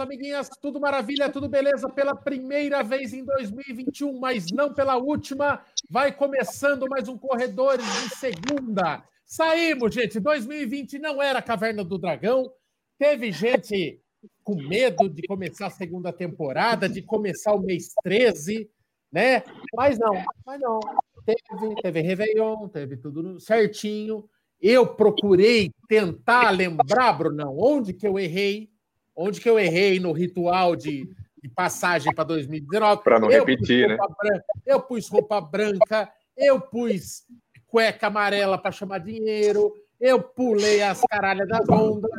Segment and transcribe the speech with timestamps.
[0.00, 5.62] amiguinhas, tudo maravilha, tudo beleza pela primeira vez em 2021, mas não pela última.
[5.90, 9.02] Vai começando mais um Corredores de Segunda.
[9.24, 10.18] Saímos, gente.
[10.18, 12.50] 2020 não era Caverna do Dragão.
[12.98, 14.00] Teve gente
[14.42, 18.68] com medo de começar a segunda temporada, de começar o mês 13,
[19.12, 19.42] né?
[19.74, 20.14] Mas não,
[20.46, 20.80] mas não.
[21.24, 24.28] Teve, teve Réveillon, teve tudo certinho.
[24.60, 28.70] Eu procurei tentar lembrar, Brunão, onde que eu errei,
[29.18, 31.08] onde que eu errei no ritual de,
[31.42, 33.02] de passagem para 2019.
[33.02, 33.96] Para não eu repetir, né?
[33.96, 37.24] Branca, eu pus roupa branca, eu pus
[37.66, 42.10] cueca amarela para chamar dinheiro, eu pulei as caralhas das ondas,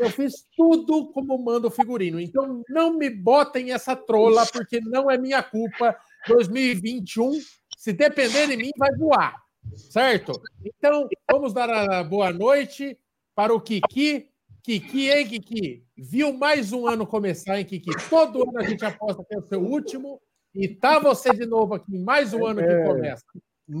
[0.00, 2.20] eu fiz tudo como manda o figurino.
[2.20, 5.96] Então não me botem essa trola, porque não é minha culpa.
[6.26, 7.40] 2021,
[7.76, 9.40] se depender de mim, vai voar.
[9.76, 10.32] Certo?
[10.64, 12.98] Então, vamos dar a boa noite
[13.34, 14.28] para o Kiki.
[14.62, 15.84] Kiki, hein, Kiki?
[15.96, 17.90] Viu mais um ano começar, hein, Kiki?
[18.08, 20.20] Todo ano a gente aposta que é o seu último.
[20.54, 22.84] E tá você de novo aqui, mais um ano que é.
[22.84, 23.24] começa.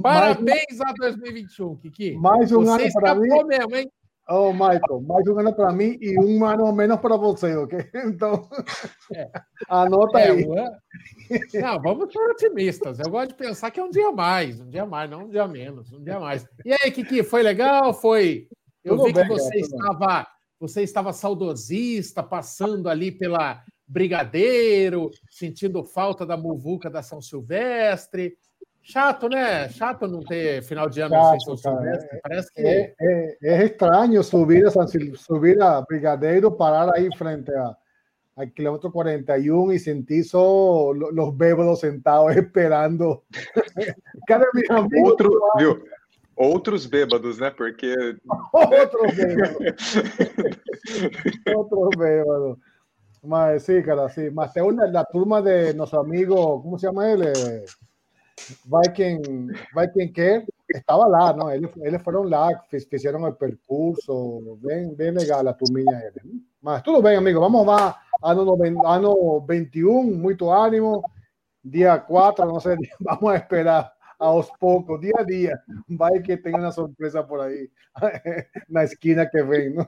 [0.02, 2.16] Parabéns a 2021, Kiki.
[2.16, 3.28] Mais um você ano para mim.
[3.44, 3.90] mesmo, hein?
[4.30, 7.78] Oh, Michael, mais um ano para mim e um ano menos para você, ok?
[8.04, 8.46] Então,
[9.14, 9.30] é.
[9.70, 10.46] anota é, aí.
[10.46, 12.98] Não, vamos ser otimistas.
[12.98, 15.48] Eu gosto de pensar que é um dia mais, um dia mais, não um dia
[15.48, 16.46] menos, um dia mais.
[16.62, 17.94] E aí, Kiki, foi legal?
[17.94, 18.46] Foi.
[18.84, 20.26] Eu tudo vi bem, que você é, estava,
[20.58, 28.36] você estava saudosista, passando ali pela Brigadeiro, sentindo falta da muvuca da São Silvestre.
[28.82, 29.68] Chato, né?
[29.68, 32.20] Chato não ter final de ano Chato, sem São Silvestre.
[32.22, 32.60] Parece que.
[32.60, 34.70] É, é, é estranho subir a,
[35.16, 37.76] subir a Brigadeiro, parar aí frente a
[38.38, 43.24] al kilómetro 41 y sentí solo los bêbados sentados esperando.
[44.28, 44.46] Cada
[45.04, 45.82] Outro, viu?
[46.38, 47.50] Outros bêbados, né?
[47.50, 47.92] Porque.
[48.54, 49.56] Outros bêbados.
[51.54, 52.58] Outros bêbados.
[53.24, 54.30] Mas sí, cara, sí.
[54.54, 57.22] Tem una, la turma de nuestro amigo, ¿cómo se llama él?
[57.24, 57.64] Eh,
[58.64, 61.50] Viking, Viking que estaba lá, ¿no?
[61.50, 62.48] Eles, eles foram lá,
[62.88, 66.12] fizeram o percurso, bem, bem legal a turminha.
[66.62, 71.02] Mas tudo bem, amigo, vamos lá ano, ano 21, muito ânimo.
[71.64, 75.58] Dia 4, não sei, vamos esperar aos poucos, dia a dia.
[75.88, 77.70] Vai que tem uma surpresa por aí,
[78.68, 79.74] na esquina que vem.
[79.74, 79.86] Não?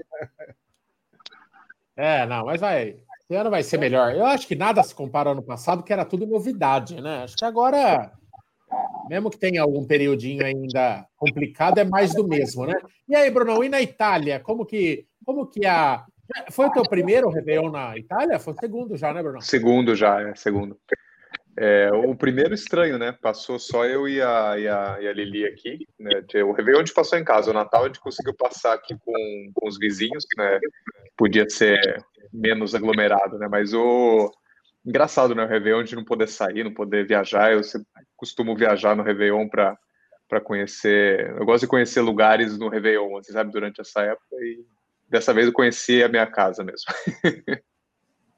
[1.97, 2.97] É, não, mas vai.
[3.21, 4.15] Esse ano vai ser melhor.
[4.15, 7.25] Eu acho que nada se compara ao ano passado, que era tudo novidade, né?
[7.25, 8.13] Acho que agora,
[9.09, 12.75] mesmo que tenha algum periodinho ainda complicado, é mais do mesmo, né?
[13.09, 14.41] E aí, Bruno, e na Itália?
[14.41, 16.05] Como que, como que a,
[16.51, 18.39] foi o teu primeiro Réveillon na Itália?
[18.39, 19.43] Foi o segundo já, né, Bruno?
[19.43, 20.79] Segundo já, é, segundo.
[21.57, 23.13] É, o primeiro estranho, né?
[23.13, 25.87] Passou só eu e a, e a, e a Lili aqui.
[25.99, 26.23] Né?
[26.45, 27.51] O Réveillon a gente passou em casa.
[27.51, 30.59] O Natal a gente conseguiu passar aqui com, com os vizinhos, né?
[31.17, 33.49] Podia ser menos aglomerado, né?
[33.49, 34.31] Mas o...
[34.87, 35.45] Engraçado, né?
[35.45, 37.53] O Réveillon gente não poder sair, não poder viajar.
[37.53, 37.61] Eu
[38.17, 39.77] costumo viajar no Réveillon para
[40.31, 41.35] para conhecer.
[41.37, 44.37] Eu gosto de conhecer lugares no Réveillon, você sabe, durante essa época.
[44.37, 44.65] E
[45.09, 46.87] dessa vez eu conheci a minha casa mesmo.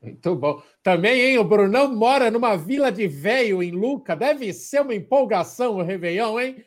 [0.03, 0.63] Muito bom.
[0.83, 4.17] Também, hein, o Brunão mora numa vila de velho em Luca.
[4.17, 6.65] Deve ser uma empolgação o Réveillon, hein?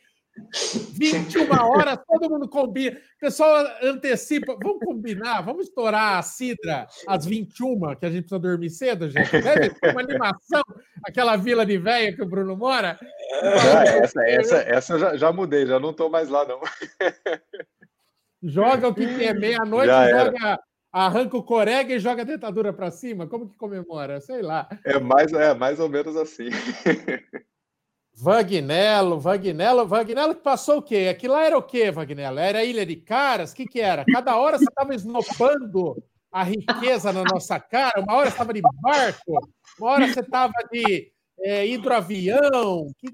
[0.94, 2.97] 21 horas, todo mundo combina.
[2.97, 4.57] O pessoal antecipa.
[4.62, 9.31] Vamos combinar, vamos estourar a Sidra às 21, que a gente precisa dormir cedo, gente.
[9.31, 10.63] Deve ser uma animação,
[11.06, 13.00] aquela vila de velho que o Bruno mora.
[13.41, 16.59] essa, essa, essa eu já, já mudei, já não estou mais lá, não.
[18.44, 20.59] Joga o que é meia-noite, joga,
[20.96, 23.28] arranca o corega e joga a dentadura para cima.
[23.28, 24.22] Como que comemora?
[24.22, 24.70] Sei lá.
[24.86, 26.50] É mais, é mais ou menos assim.
[28.18, 31.10] Vagnello, Vagnello, Vagnello que passou o quê?
[31.12, 32.40] Aquilo lá era o quê, Vagnello?
[32.40, 33.52] Era Ilha de Caras?
[33.52, 34.06] O que, que era?
[34.06, 36.02] Cada hora você estava esnopando
[36.32, 40.54] a riqueza na nossa cara, uma hora você estava de barco, uma hora você estava
[40.72, 42.88] de é, hidroavião.
[42.98, 43.08] Que,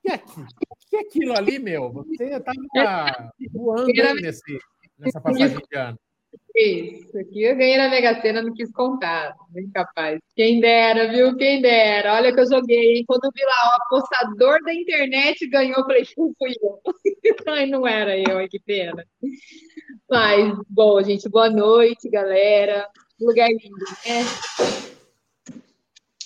[0.00, 1.92] que, é, que é aquilo ali, meu?
[1.92, 3.92] Você estava voando
[4.22, 4.58] nesse,
[4.98, 5.98] nessa passagem de ano.
[6.58, 10.18] Isso, aqui eu ganhei na Mega Sena, não quis contar, bem capaz.
[10.34, 11.36] Quem dera, viu?
[11.36, 12.14] Quem dera.
[12.14, 13.04] Olha que eu joguei, hein?
[13.06, 16.32] Quando vi lá, o apostador da internet ganhou, falei, fui
[16.62, 16.80] eu.
[17.46, 19.06] Ai, não era eu, que pena.
[20.08, 22.88] Mas, bom, gente, boa noite, galera.
[23.20, 23.76] Lugar lindo,
[24.06, 24.24] né?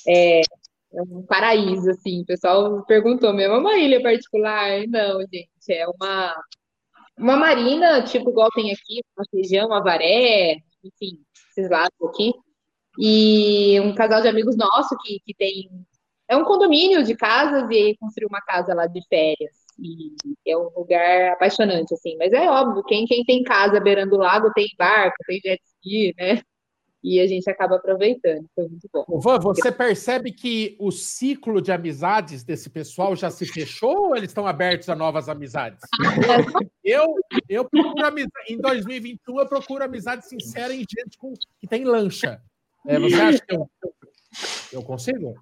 [0.06, 0.40] É,
[0.92, 2.22] é um paraíso, assim.
[2.22, 4.86] O pessoal perguntou mesmo, é uma ilha particular?
[4.86, 6.36] Não, gente, é uma
[7.20, 12.32] uma marina, tipo, igual tem aqui, uma região, Avaré, enfim, esses lados aqui.
[12.98, 15.70] E um casal de amigos nosso que, que tem.
[16.28, 19.52] É um condomínio de casas e construiu uma casa lá de férias.
[19.78, 20.14] E
[20.46, 22.16] é um lugar apaixonante, assim.
[22.18, 26.14] Mas é óbvio, quem, quem tem casa beirando o lago tem barco, tem jet ski,
[26.18, 26.42] né?
[27.02, 28.46] E a gente acaba aproveitando.
[28.54, 29.04] Foi muito bom.
[29.18, 34.30] Van, você percebe que o ciclo de amizades desse pessoal já se fechou ou eles
[34.30, 35.80] estão abertos a novas amizades?
[36.84, 37.14] eu,
[37.48, 38.52] eu procuro amizade.
[38.52, 42.40] Em 2021, eu procuro amizade sincera em gente com, que tem lancha.
[42.86, 43.70] É, você acha que eu,
[44.72, 45.34] eu consigo?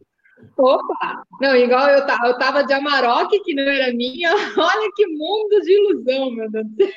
[0.56, 1.25] Opa!
[1.40, 4.31] Não, igual eu, eu tava de Amarok, que não era minha.
[4.56, 6.93] Olha que mundo de ilusão, meu Deus do céu.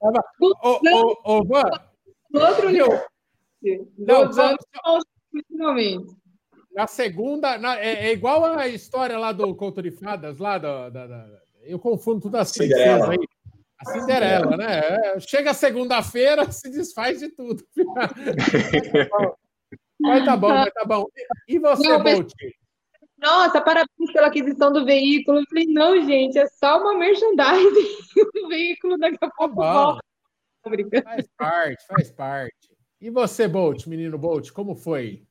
[0.00, 1.87] Ô, ô, ô, Van,
[2.32, 4.98] Outro Meu, não, só, só,
[5.48, 6.14] finalmente.
[6.72, 10.90] Na segunda, na, é, é, igual a história lá do Conto de Fadas, lá da,
[10.90, 13.18] da, da eu confundo tudo as princesas aí.
[13.80, 14.80] A Cinderela, né?
[14.80, 17.62] É, chega segunda-feira, se desfaz de tudo.
[20.00, 21.06] Vai tá bom, vai tá bom.
[21.48, 22.32] E você, não, Bolt?
[23.18, 25.40] Nossa, parabéns pela aquisição do veículo.
[25.40, 27.96] Eu falei, não, gente, é só uma merchandising.
[28.44, 30.00] o veículo daqui a pouco volta.
[30.62, 32.76] Faz parte, faz parte.
[33.00, 35.22] E você, Bolt, menino Bolt, como foi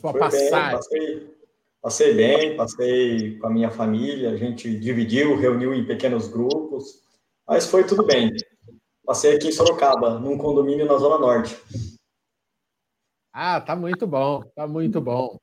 [0.00, 0.50] sua foi passagem?
[0.50, 1.36] Bem, passei,
[1.80, 7.02] passei bem, passei com a minha família, a gente dividiu, reuniu em pequenos grupos,
[7.46, 8.32] mas foi tudo bem.
[9.06, 11.56] Passei aqui em Sorocaba, num condomínio na Zona Norte.
[13.32, 15.38] Ah, tá muito bom, tá muito bom.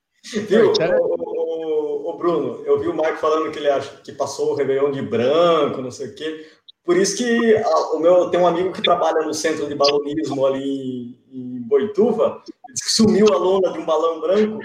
[0.48, 4.54] Viu, o, o, Bruno, eu vi o Marco falando que ele acha que passou o
[4.54, 6.46] Réveillon de branco, não sei o quê.
[6.86, 10.46] Por isso que a, o meu tem um amigo que trabalha no centro de balonismo
[10.46, 12.40] ali em, em Boituva,
[12.72, 14.60] disse que sumiu a lona de um balão branco.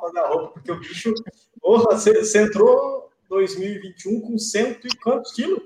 [0.00, 1.12] Fazer a roupa, porque o bicho.
[1.60, 5.60] Porra, você entrou 2021 com cento e quantos quilos?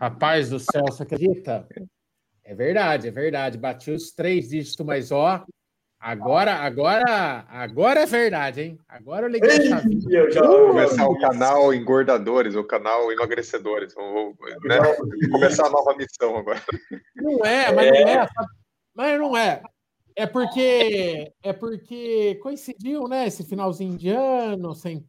[0.00, 1.66] Rapaz do céu, você acredita?
[2.44, 3.58] É verdade, é verdade.
[3.58, 5.44] Bati os três dígitos, mas ó,
[6.04, 8.78] Agora, agora, agora é verdade, hein?
[8.86, 9.98] Agora eu liguei a chave.
[10.10, 13.94] Eu já vou começar o canal Engordadores, o canal Emagrecedores.
[13.94, 14.76] Vou, né?
[15.32, 16.60] começar a nova missão agora.
[17.16, 18.28] Não é, mas não é.
[18.94, 19.62] Mas não é.
[20.14, 23.26] É porque é porque coincidiu, né?
[23.26, 25.02] Esse finalzinho de ano, sem...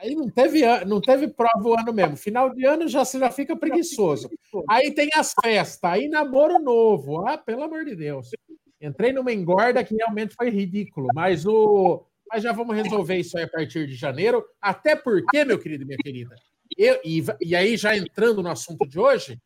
[0.00, 2.16] aí não teve não teve prova o ano mesmo.
[2.16, 4.30] Final de ano já você já fica preguiçoso.
[4.70, 7.26] Aí tem as festas, aí namoro novo.
[7.26, 8.30] Ah, pelo amor de Deus.
[8.80, 12.04] Entrei numa engorda que realmente foi ridículo, mas o.
[12.30, 14.44] Mas já vamos resolver isso aí a partir de janeiro.
[14.60, 16.36] Até porque, meu querido e minha querida,
[16.76, 19.40] eu, e, e aí já entrando no assunto de hoje,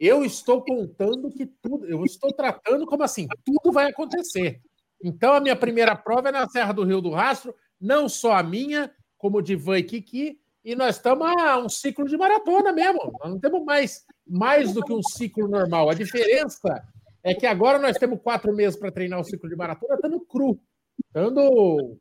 [0.00, 4.60] eu estou contando que tudo, eu estou tratando como assim, tudo vai acontecer.
[5.04, 8.42] Então, a minha primeira prova é na Serra do Rio do Rastro, não só a
[8.42, 13.12] minha, como de Van e Kiki, e nós estamos a um ciclo de maratona mesmo.
[13.20, 15.90] Nós não temos mais, mais do que um ciclo normal.
[15.90, 16.82] A diferença
[17.24, 20.58] é que agora nós temos quatro meses para treinar o ciclo de maratona, estando cru.
[21.06, 21.96] Estando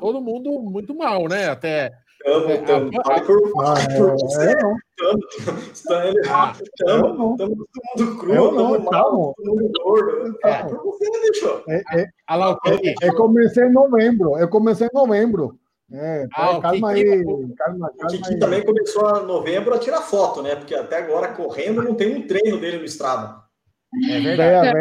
[0.00, 1.48] todo mundo muito mal, né?
[1.48, 1.90] Até.
[2.24, 2.50] Estamos,
[6.60, 10.38] estamos, todo mundo cru, estamos mal, todo mundo gordo.
[10.44, 11.64] É você, bicho.
[13.02, 15.58] Eu comecei em novembro, eu comecei em novembro.
[15.94, 20.40] É, ah, calma aí, calma, calma O Kiki também começou em novembro a tirar foto,
[20.40, 20.56] né?
[20.56, 23.41] Porque até agora correndo não tem um treino dele no Strava.
[24.10, 24.72] É verdade.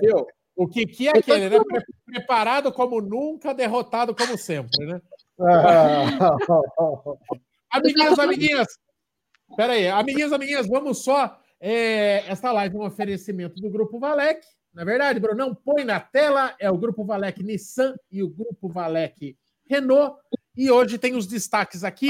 [0.00, 0.26] Viu?
[0.56, 1.58] O que, que é aquele, né?
[2.06, 5.00] Preparado como nunca, derrotado como sempre, né?
[7.70, 8.66] amiguinhos, amiguinhas,
[9.54, 11.38] pera aí, amiguinhos, amiguinhas, vamos só.
[11.60, 14.40] É, essa live é um oferecimento do Grupo Valec.
[14.72, 18.28] Na é verdade, Bruno, não põe na tela, é o Grupo Valec Nissan e o
[18.28, 19.36] Grupo Valec
[19.68, 20.18] Renault.
[20.56, 22.08] E hoje tem os destaques aqui.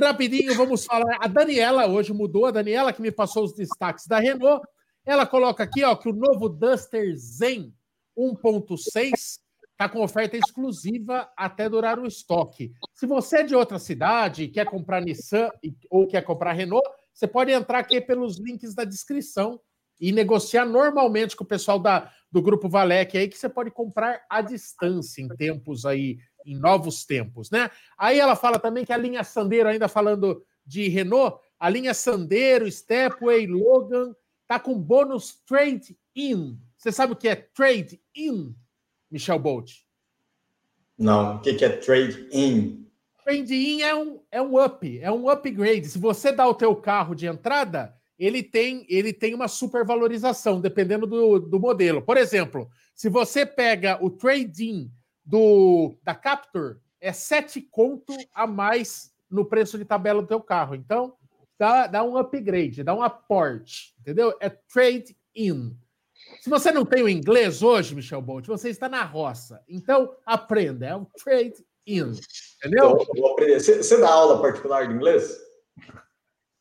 [0.00, 1.18] Rapidinho, vamos falar.
[1.20, 4.66] A Daniela hoje mudou, a Daniela que me passou os destaques da Renault.
[5.04, 7.72] Ela coloca aqui ó, que o novo Duster Zen
[8.18, 9.38] 1.6
[9.70, 12.72] está com oferta exclusiva até durar o estoque.
[12.92, 15.48] Se você é de outra cidade, quer comprar Nissan
[15.88, 19.60] ou quer comprar Renault, você pode entrar aqui pelos links da descrição
[20.00, 24.20] e negociar normalmente com o pessoal da, do Grupo Valec aí, que você pode comprar
[24.28, 27.70] à distância em tempos aí em novos tempos, né?
[27.96, 32.70] Aí ela fala também que a linha Sandero, ainda falando de Renault, a linha Sandero,
[32.70, 34.14] Stepway, Logan,
[34.46, 36.58] tá com bônus trade-in.
[36.76, 38.54] Você sabe o que é trade-in,
[39.10, 39.72] Michel Bolt?
[40.96, 42.86] Não, o que, que é trade-in?
[43.22, 45.88] Trade-in é um, é um up, é um upgrade.
[45.88, 51.06] Se você dá o teu carro de entrada, ele tem, ele tem uma supervalorização, dependendo
[51.06, 52.02] do, do modelo.
[52.02, 54.90] Por exemplo, se você pega o trade-in
[55.28, 60.74] do da Captur é sete conto a mais no preço de tabela do teu carro.
[60.74, 61.14] Então,
[61.58, 64.34] dá, dá um upgrade, dá um aporte, entendeu?
[64.40, 65.76] É trade in.
[66.40, 69.62] Se você não tem o inglês hoje, Michel Bolt, você está na roça.
[69.68, 71.54] Então, aprenda, é um trade
[71.86, 72.12] in.
[72.56, 72.98] Entendeu?
[73.00, 73.60] Então, vou aprender.
[73.60, 75.38] Você, você dá aula particular de inglês?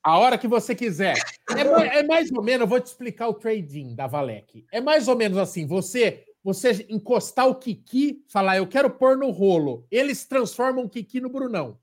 [0.04, 1.18] A hora que você quiser.
[1.50, 4.66] É, é mais ou menos, eu vou te explicar o trading da Valec.
[4.72, 9.32] É mais ou menos assim, você você encostar o Kiki, falar, eu quero pôr no
[9.32, 9.86] rolo.
[9.92, 11.78] Eles transformam o Kiki no Brunão.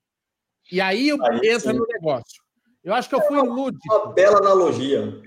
[0.72, 1.78] E aí, aí entra sim.
[1.78, 2.42] no negócio.
[2.82, 3.94] Eu acho que eu fui é uma, lúdico.
[3.94, 5.20] Uma bela analogia.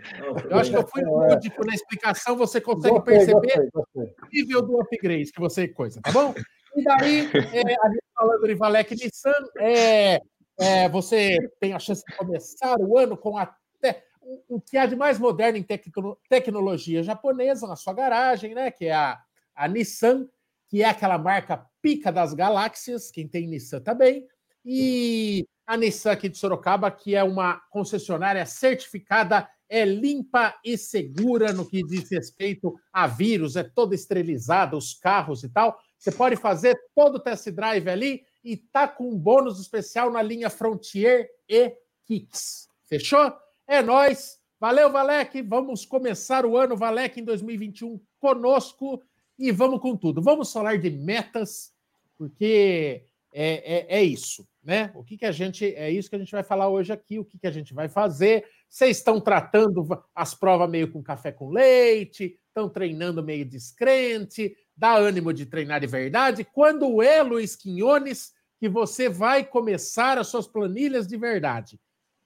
[0.49, 5.31] Eu acho que eu fui lúdico na explicação, você consegue perceber o nível do upgrade
[5.31, 6.33] que você coisa, tá bom?
[6.75, 10.19] E daí, é, a gente falando de Valec Nissan, é,
[10.59, 14.03] é, você tem a chance de começar o ano com até
[14.49, 18.71] o que há de mais moderno em tecno, tecnologia japonesa na sua garagem, né?
[18.71, 19.21] Que é a,
[19.57, 20.27] a Nissan,
[20.69, 24.25] que é aquela marca pica das galáxias, quem tem Nissan também,
[24.63, 31.51] e a Nissan aqui de Sorocaba, que é uma concessionária certificada, é limpa e segura
[31.51, 35.77] no que diz respeito a vírus, é toda esterilizada, os carros e tal.
[35.97, 40.21] Você pode fazer todo o test drive ali e tá com um bônus especial na
[40.21, 42.69] linha Frontier e Kicks.
[42.83, 43.33] Fechou?
[43.67, 44.39] É nós.
[44.59, 45.41] Valeu, Valek.
[45.41, 49.03] Vamos começar o ano Valek em 2021 conosco
[49.37, 50.21] e vamos com tudo.
[50.21, 51.73] Vamos falar de metas,
[52.17, 53.03] porque
[53.33, 54.91] é, é, é, isso, né?
[54.95, 57.25] O que, que a gente é isso que a gente vai falar hoje aqui, o
[57.25, 58.45] que, que a gente vai fazer.
[58.69, 64.95] Vocês estão tratando as provas meio com café com leite, estão treinando meio descrente, dá
[64.95, 66.43] ânimo de treinar de verdade.
[66.43, 71.79] Quando é, Luiz Quinones, que você vai começar as suas planilhas de verdade?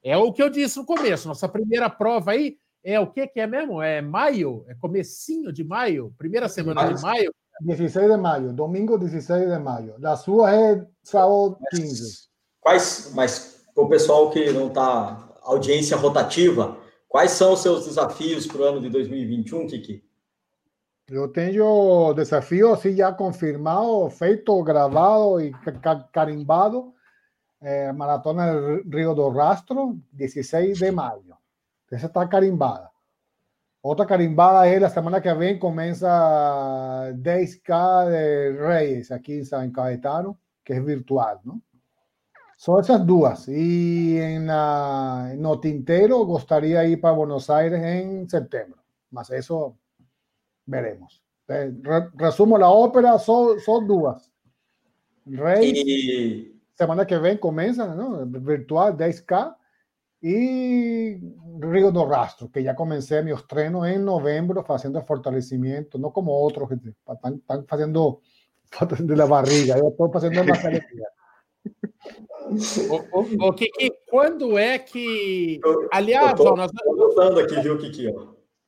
[0.03, 1.27] É o que eu disse no começo.
[1.27, 3.81] Nossa primeira prova aí é o que que é mesmo?
[3.81, 4.65] É maio?
[4.67, 6.13] É comecinho de maio?
[6.17, 7.33] Primeira semana de maio?
[7.61, 9.99] 16 de maio, domingo 16 de maio.
[9.99, 12.29] Da sua é sábado 15.
[12.59, 18.61] Quais, mas o pessoal que não está audiência rotativa, quais são os seus desafios para
[18.61, 20.03] o ano de 2021, Kiki?
[21.07, 25.51] Eu tenho desafio assim já confirmado, feito, gravado e
[26.13, 26.93] carimbado.
[27.61, 31.40] Eh, Maratona Rio do Rastro, 16 de maio.
[31.91, 32.89] Essa está carimbada.
[33.83, 36.07] Outra carimbada é a semana que vem começa
[37.15, 41.61] 10K de Reis aqui em São Caetano, que é virtual, não?
[42.55, 43.47] São essas duas.
[43.47, 48.79] E em, na, no Tinteiro, gostaria de ir para Buenos Aires em setembro.
[49.09, 49.75] Mas isso
[50.67, 51.23] veremos.
[52.17, 54.31] Resumo la ópera, son, son duas.
[55.25, 56.61] Rey, y...
[56.75, 58.25] semana que vem começa, ¿no?
[58.27, 59.55] virtual 10K,
[60.21, 61.17] y
[61.59, 66.69] Río do Rastro, que ya comencé mis treinos en novembro haciendo fortalecimiento, no como otros
[66.69, 68.21] que están, están haciendo
[68.99, 71.07] de la barriga, eu estou fazendo uma academia.
[72.89, 75.59] O, o, o Kiki, quando é que.
[75.91, 76.71] Aliás, eu tô, nós...
[76.85, 78.13] anotando aqui, viu, Kiki?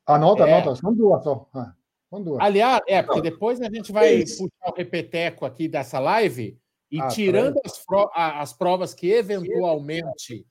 [0.05, 0.53] Anota, é...
[0.53, 1.48] anota, são duas só.
[1.53, 1.74] Ah.
[2.39, 6.57] Aliás, é, porque depois a gente vai é puxar o repeteco aqui dessa live
[6.91, 7.83] e ah, tirando as,
[8.13, 10.45] as, provas que eventualmente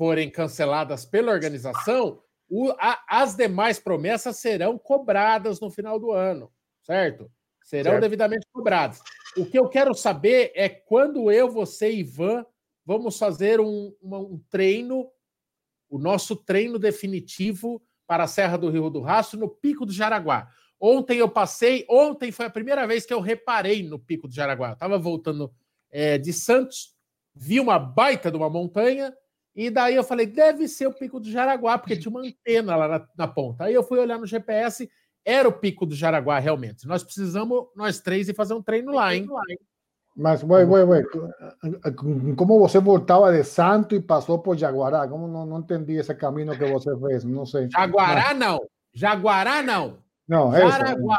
[0.00, 6.50] forem canceladas pela organização, o, a, as demais promessas serão cobradas no final do ano,
[6.80, 7.30] certo?
[7.62, 8.00] Serão certo.
[8.00, 9.02] devidamente cobradas.
[9.36, 12.46] O que eu quero saber é quando eu, você e Ivan
[12.82, 15.06] vamos fazer um, uma, um treino,
[15.90, 20.48] o nosso treino definitivo para a Serra do Rio do Rastro no Pico do Jaraguá.
[20.80, 24.72] Ontem eu passei, ontem foi a primeira vez que eu reparei no Pico do Jaraguá.
[24.72, 25.52] Estava voltando
[25.90, 26.96] é, de Santos,
[27.34, 29.14] vi uma baita de uma montanha,
[29.54, 32.88] e daí eu falei, deve ser o Pico do Jaraguá, porque tinha uma antena lá
[32.88, 33.64] na, na ponta.
[33.64, 34.88] Aí eu fui olhar no GPS,
[35.24, 36.86] era o Pico do Jaraguá realmente.
[36.86, 39.26] Nós precisamos, nós três, ir fazer um treino lá, hein?
[40.16, 41.02] Mas, ué, ué, ué,
[42.36, 45.06] como você voltava de Santo e passou por Jaguará?
[45.08, 47.24] Como não, não entendi esse caminho que você fez?
[47.24, 47.68] Não sei.
[47.70, 48.60] Jaguará não.
[48.92, 49.98] Jaguará não.
[50.28, 51.18] Não, é Jaraguá.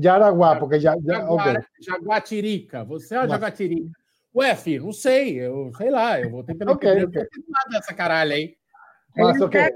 [0.00, 0.94] Jaraguá, porque já.
[1.04, 1.62] já Jaguara, okay.
[1.80, 2.84] Jaguatirica.
[2.84, 3.30] Você é Mas...
[3.30, 4.03] Jaguatirica.
[4.34, 5.40] Ué, filho, não sei.
[5.40, 6.20] Eu sei lá.
[6.20, 7.22] Eu vou ter que okay, okay.
[7.48, 8.56] nada dessa caralho aí.
[9.16, 9.68] Mas, ele, okay.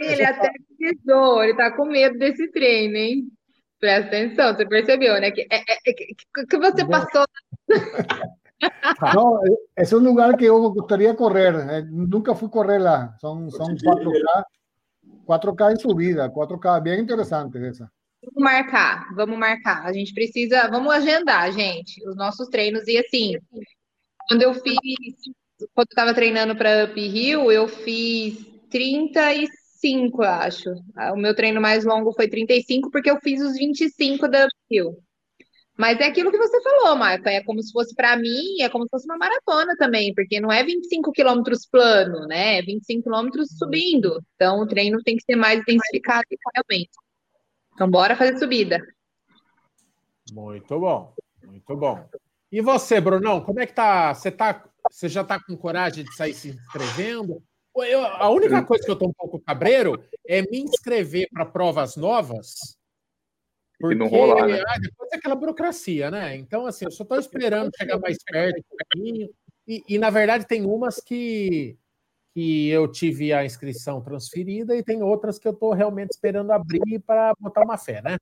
[0.00, 3.28] ele até pesou, ele tá com medo desse treino, hein?
[3.78, 5.30] Presta atenção, você percebeu, né?
[5.30, 6.14] Que, é, é, é que,
[6.46, 7.24] que você passou.
[9.14, 9.40] Não,
[9.74, 11.86] é um lugar que eu gostaria de correr.
[11.90, 13.16] Nunca fui correr lá.
[13.18, 14.44] São, são 4K.
[15.26, 17.90] 4K em subida, 4K bem interessante essa.
[18.22, 19.86] Vamos marcar, vamos marcar.
[19.86, 22.86] A gente precisa, vamos agendar, gente, os nossos treinos.
[22.86, 23.32] E assim,
[24.28, 24.74] quando eu fiz,
[25.74, 30.70] quando eu estava treinando para Up Hill, eu fiz 35, acho.
[31.14, 34.96] O meu treino mais longo foi 35, porque eu fiz os 25 da Up Hill.
[35.78, 37.30] Mas é aquilo que você falou, Marca.
[37.30, 40.52] É como se fosse para mim, é como se fosse uma maratona também, porque não
[40.52, 42.58] é 25 quilômetros plano, né?
[42.58, 44.20] É 25 quilômetros subindo.
[44.34, 46.90] Então o treino tem que ser mais intensificado realmente.
[47.80, 48.78] Então, bora fazer subida.
[50.34, 52.06] Muito bom, muito bom.
[52.52, 54.12] E você, Brunão, como é que tá?
[54.12, 57.42] Você, tá, você já está com coragem de sair se inscrevendo?
[57.74, 61.96] Eu, a única coisa que eu estou um pouco cabreiro é me inscrever para provas
[61.96, 62.76] novas.
[63.78, 64.60] Porque, e não rolar, né?
[64.60, 66.36] ah, depois é aquela burocracia, né?
[66.36, 69.30] Então, assim, eu só estou esperando chegar mais perto um pouquinho.
[69.66, 71.78] E, e, na verdade, tem umas que,
[72.32, 77.00] que eu tive a inscrição transferida e tem outras que eu estou realmente esperando abrir
[77.00, 78.16] para botar uma fé, né?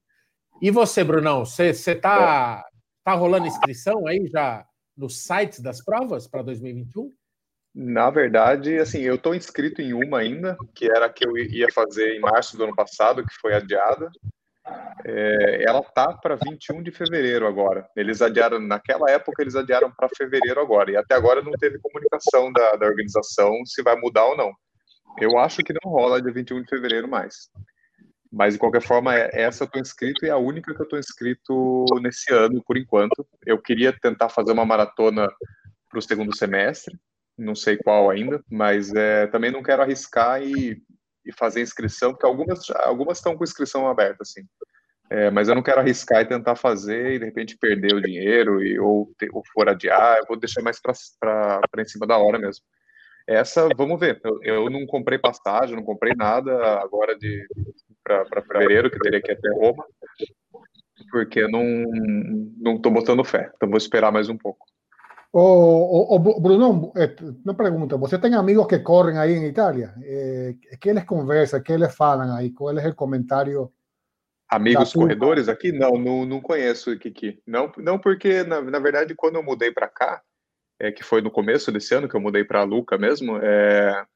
[0.61, 2.65] E você, Brunão, você está
[3.05, 7.12] tá rolando inscrição aí já nos sites das provas para 2021?
[7.75, 11.69] Na verdade, assim, eu estou inscrito em uma ainda, que era a que eu ia
[11.73, 14.11] fazer em março do ano passado, que foi adiada.
[15.04, 17.88] É, ela tá para 21 de fevereiro agora.
[17.96, 20.90] Eles adiaram, naquela época, eles adiaram para fevereiro agora.
[20.90, 24.52] E até agora não teve comunicação da, da organização se vai mudar ou não.
[25.20, 27.48] Eu acho que não rola dia 21 de fevereiro mais.
[28.30, 30.84] Mas, de qualquer forma, é, essa eu estou inscrito e é a única que eu
[30.84, 33.26] estou inscrito nesse ano, por enquanto.
[33.46, 35.28] Eu queria tentar fazer uma maratona
[35.88, 36.94] para o segundo semestre,
[37.37, 40.82] não sei qual ainda, mas é, também não quero arriscar e,
[41.28, 44.42] e, fazer inscrição, porque algumas algumas estão com inscrição aberta, assim.
[45.11, 48.62] É, mas eu não quero arriscar e tentar fazer e de repente perder o dinheiro
[48.62, 52.62] e, ou, ou for adiar, eu vou deixar mais para em cima da hora mesmo.
[53.26, 54.20] Essa, vamos ver.
[54.25, 57.47] Eu, eu não comprei passagem, não comprei nada agora de
[58.02, 59.85] para fevereiro, que teria que ir até Roma,
[61.11, 61.62] porque não
[62.56, 63.50] não estou botando fé.
[63.54, 64.66] Então vou esperar mais um pouco.
[65.30, 69.94] O, o, Bruno, eh, uma pergunta: você tem amigos que correm aí em Itália?
[70.02, 71.62] Eh, que eles conversam?
[71.62, 72.50] Que eles falam aí?
[72.50, 73.70] Qual é o comentário?
[74.49, 75.70] Amigos corredores aqui?
[75.70, 77.42] Não, não, não conheço o Kiki.
[77.47, 80.23] Não, não porque, na, na verdade, quando eu mudei para cá,
[80.80, 84.06] é, que foi no começo desse ano que eu mudei para Luca mesmo, é,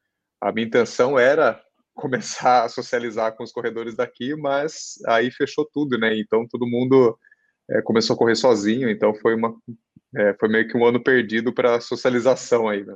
[0.41, 1.61] a minha intenção era
[1.93, 6.17] começar a socializar com os corredores daqui, mas aí fechou tudo, né?
[6.17, 7.15] Então todo mundo
[7.69, 9.55] é, começou a correr sozinho, então foi uma
[10.15, 12.95] é, foi meio que um ano perdido para socialização aí, né?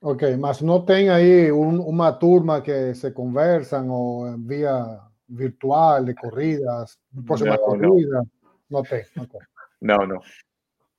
[0.00, 6.14] Ok, mas não tem aí um, uma turma que se conversam ou via virtual de
[6.14, 8.18] corridas, próxima não, corrida?
[8.18, 8.28] Não.
[8.70, 9.04] não tem.
[9.16, 9.40] Okay.
[9.80, 10.20] Não, não.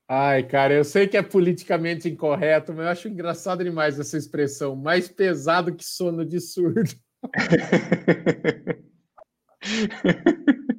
[0.08, 4.76] Ai, cara, eu sei que é politicamente incorreto, mas eu acho engraçado demais essa expressão.
[4.76, 6.92] Mais pesado que sono de surdo.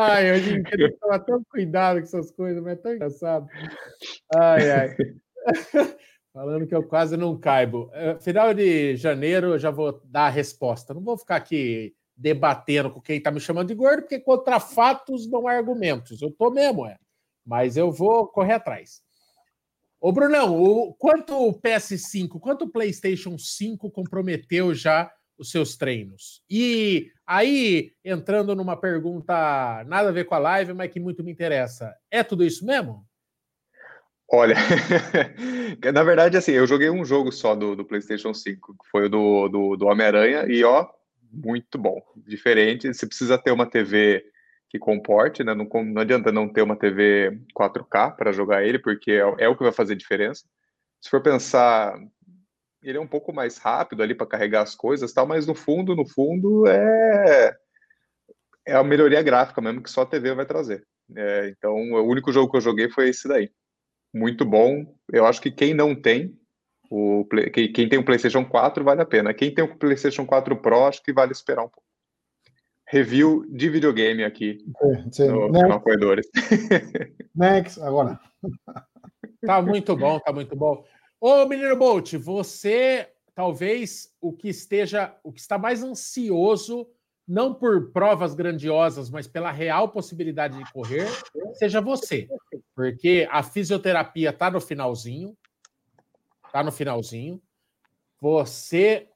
[0.00, 3.46] ai, hoje em que tomar tanto cuidado com essas coisas, mas é tão engraçado.
[4.34, 4.96] Ai, ai.
[6.32, 7.90] Falando que eu quase não caibo.
[7.92, 10.94] É, final de janeiro eu já vou dar a resposta.
[10.94, 15.28] Não vou ficar aqui debatendo com quem está me chamando de gordo, porque contra fatos
[15.28, 16.22] não há argumentos.
[16.22, 16.96] Eu tô mesmo, é.
[17.44, 19.00] Mas eu vou correr atrás.
[20.00, 26.42] Ô, Brunão, o, quanto o PS5, quanto o PlayStation 5 comprometeu já os seus treinos?
[26.48, 31.32] E aí, entrando numa pergunta nada a ver com a live, mas que muito me
[31.32, 33.04] interessa, é tudo isso mesmo?
[34.32, 34.54] Olha,
[35.92, 39.08] na verdade, assim, eu joguei um jogo só do, do PlayStation 5, que foi o
[39.08, 40.88] do, do, do Homem-Aranha, e ó,
[41.32, 42.00] muito bom.
[42.16, 44.24] Diferente, você precisa ter uma TV
[44.68, 45.52] que comporte, né?
[45.52, 49.56] Não, não adianta não ter uma TV 4K para jogar ele, porque é, é, o
[49.56, 50.44] que vai fazer diferença.
[51.00, 51.98] Se for pensar,
[52.82, 55.94] ele é um pouco mais rápido ali para carregar as coisas, tal, mas no fundo,
[55.94, 57.56] no fundo é
[58.66, 60.86] é a melhoria gráfica mesmo que só a TV vai trazer.
[61.16, 63.50] É, então, o único jogo que eu joguei foi esse daí.
[64.14, 64.94] Muito bom.
[65.12, 66.36] Eu acho que quem não tem
[66.90, 69.34] o quem tem o PlayStation 4 vale a pena.
[69.34, 71.90] Quem tem o PlayStation 4 Pro acho que vale esperar um pouco
[72.90, 75.28] review de videogame aqui sim, sim.
[75.28, 75.78] no Next.
[75.80, 76.26] Corredores.
[77.34, 78.18] Next, agora.
[79.46, 80.84] Tá muito bom, tá muito bom.
[81.20, 86.88] Ô, menino Bolt, você talvez o que esteja, o que está mais ansioso,
[87.26, 91.08] não por provas grandiosas, mas pela real possibilidade de correr,
[91.54, 92.28] seja você.
[92.74, 95.36] Porque a fisioterapia tá no finalzinho.
[96.52, 97.40] Tá no finalzinho.
[98.20, 99.10] Você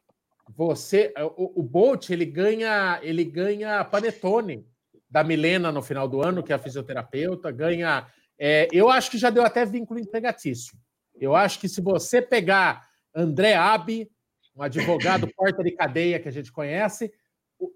[0.55, 4.67] você, o, o Bolt, ele ganha, ele ganha panetone
[5.09, 8.07] da Milena no final do ano, que é a fisioterapeuta, ganha.
[8.39, 10.77] É, eu acho que já deu até vínculo empregatício.
[11.15, 14.11] Eu acho que se você pegar André Abi,
[14.57, 17.13] um advogado porta de cadeia que a gente conhece,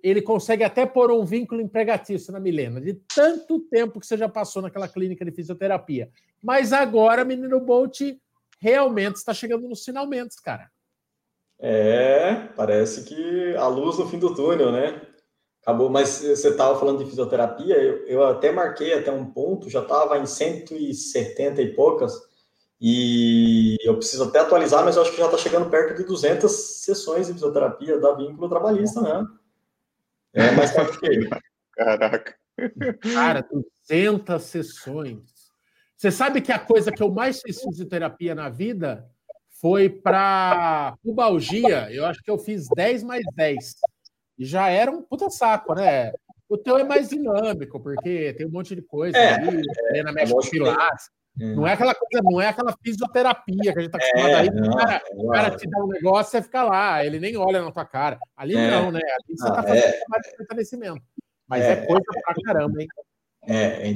[0.02, 4.28] ele consegue até pôr um vínculo empregatício na Milena, de tanto tempo que você já
[4.28, 6.10] passou naquela clínica de fisioterapia.
[6.42, 8.00] Mas agora, menino Bolt,
[8.60, 10.70] realmente está chegando nos finalmente, cara.
[11.60, 15.00] É, parece que a luz no fim do túnel, né?
[15.62, 19.82] Acabou, mas você estava falando de fisioterapia, eu, eu, até marquei até um ponto, já
[19.82, 22.14] estava em 170 e poucas,
[22.80, 26.50] e eu preciso até atualizar, mas eu acho que já está chegando perto de 200
[26.50, 29.26] sessões de fisioterapia da vínculo trabalhista, né?
[30.32, 31.28] É mais forte que
[31.72, 32.36] Caraca.
[33.12, 33.46] Cara,
[33.88, 35.52] 200 sessões.
[35.96, 39.08] Você sabe que a coisa que eu mais fiz fisioterapia na vida
[39.60, 43.74] foi para pubalgia, eu acho que eu fiz 10 mais 10.
[44.38, 46.12] E já era um puta saco, né?
[46.48, 49.62] O teu é mais dinâmico, porque tem um monte de coisa É, ali,
[49.94, 51.10] é, na mexe com pilates.
[51.40, 51.54] É.
[51.54, 54.50] Não é aquela coisa, não é aquela fisioterapia que a gente tá acostumado É, aí.
[54.50, 57.36] não, o, cara, é, o cara te dá um negócio, você fica lá, ele nem
[57.36, 58.18] olha na tua cara.
[58.36, 58.70] Ali É.
[58.70, 59.00] não, né?
[59.00, 59.92] Ali você Ah, tá fazendo é.
[59.92, 61.02] trabalho de fortalecimento.
[61.48, 62.88] Mas É, é, coisa pra caramba, hein?
[63.46, 63.94] É, é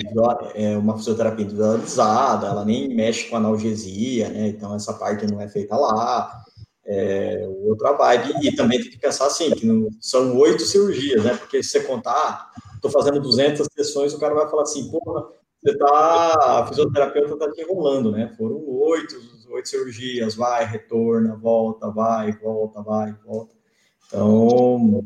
[0.73, 4.49] é uma fisioterapia individualizada, ela nem mexe com analgesia, né?
[4.49, 6.43] Então essa parte não é feita lá.
[6.85, 8.35] É outra vibe.
[8.47, 11.35] E também tem que pensar assim, que não- são oito cirurgias, né?
[11.37, 15.29] Porque se você contar, estou fazendo 200 sessões, o cara vai falar assim, porra,
[15.63, 18.35] você tá, a fisioterapeuta tá te enrolando, né?
[18.37, 19.15] Foram oito,
[19.51, 23.55] oito cirurgias, vai, retorna, volta, vai, volta, vai, volta.
[24.07, 25.05] Então,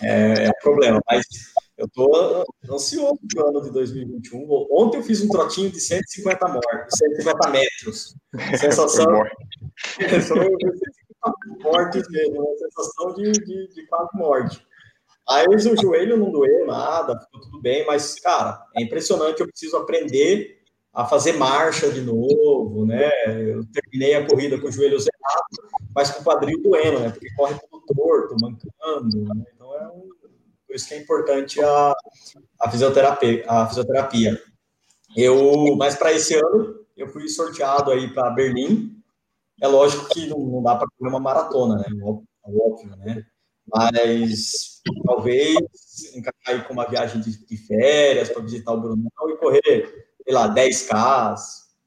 [0.00, 1.02] é, é um problema.
[1.10, 1.26] Mas
[1.76, 4.66] eu tô ansioso pro ano de 2021.
[4.70, 8.16] Ontem eu fiz um trotinho de 150 mortes, 150 metros.
[8.60, 9.24] Sensação.
[9.98, 10.54] 150
[11.64, 14.64] mortes mesmo, uma sensação de, de, de quase morte.
[15.28, 19.40] Aí o joelho não doeu nada, ficou tudo bem, mas, cara, é impressionante.
[19.40, 20.60] Eu preciso aprender
[20.92, 23.10] a fazer marcha de novo, né?
[23.26, 27.10] Eu terminei a corrida com o joelho zerado, mas com o quadril doendo, né?
[27.10, 29.44] Porque corre tudo torto, mancando, né?
[29.54, 30.08] Então é um,
[30.66, 31.94] por isso que é importante a,
[32.60, 33.44] a fisioterapia.
[33.48, 34.40] A fisioterapia.
[35.16, 38.94] Eu, mas para esse ano eu fui sorteado aí para Berlim.
[39.60, 41.86] É lógico que não, não dá para correr uma maratona, né?
[42.44, 43.24] Óbvio, né?
[43.66, 45.56] Mas talvez
[46.14, 50.34] encaixar aí com uma viagem de, de férias para visitar o Brunão e correr, sei
[50.34, 51.36] lá, 10K,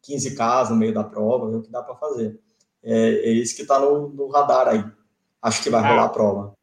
[0.07, 2.39] 15K no meio da prova, é o que dá para fazer.
[2.83, 4.83] É, é isso que está no, no, radar aí.
[5.41, 6.53] Acho que vai rolar a prova.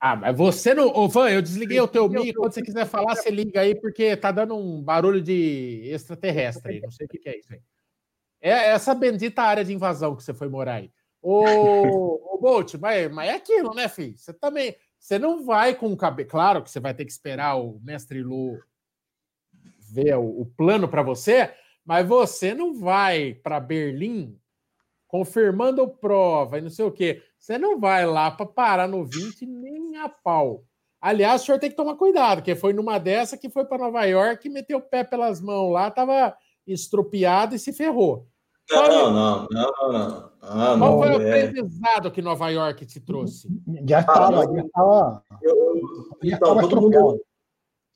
[0.00, 0.88] Ah, mas você não.
[0.88, 2.34] Ô, Van, eu desliguei o teu mic.
[2.34, 6.80] Quando você quiser falar, você liga aí, porque tá dando um barulho de extraterrestre aí.
[6.80, 7.60] Não sei o que, que é isso aí.
[8.40, 10.90] É essa bendita área de invasão que você foi morar aí.
[11.26, 14.14] Ô, ô Bolt, mas, mas é aquilo, né, filho?
[14.14, 14.76] Você também.
[14.98, 16.28] Você não vai com o cabelo.
[16.28, 18.58] Claro que você vai ter que esperar o mestre Lu
[19.90, 21.50] ver o, o plano para você,
[21.82, 24.38] mas você não vai para Berlim
[25.06, 27.22] confirmando prova e não sei o quê.
[27.38, 30.64] Você não vai lá para parar no 20 nem a pau.
[31.00, 34.04] Aliás, o senhor tem que tomar cuidado, porque foi numa dessa que foi para Nova
[34.04, 38.26] York, meteu o pé pelas mãos lá, tava estrupiado e se ferrou.
[38.70, 40.30] Não, não, não, não, não.
[40.40, 41.44] Ah, Qual foi o é...
[41.46, 43.48] aprendizado que Nova York te trouxe?
[43.86, 44.54] Já estava, Ah, não.
[44.54, 45.22] já estava.
[45.42, 45.76] Eu,
[46.22, 47.20] então, estava todo mundo.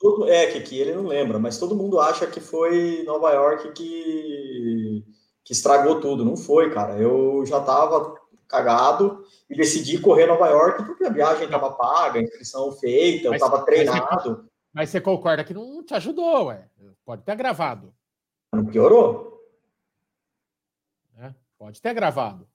[0.00, 3.72] Todo, é, que, que ele não lembra, mas todo mundo acha que foi Nova York
[3.72, 5.04] que,
[5.44, 6.24] que estragou tudo.
[6.24, 6.96] Não foi, cara.
[6.98, 8.14] Eu já tava
[8.46, 13.30] cagado e decidi correr Nova York porque a viagem estava paga, a inscrição feita, eu
[13.32, 14.44] Mas- estava mas- treinado.
[14.72, 16.66] Mas você concorda que não te ajudou, ué?
[17.04, 17.92] Pode ter gravado,
[18.54, 19.37] Não piorou?
[21.58, 22.46] Pode ter gravado.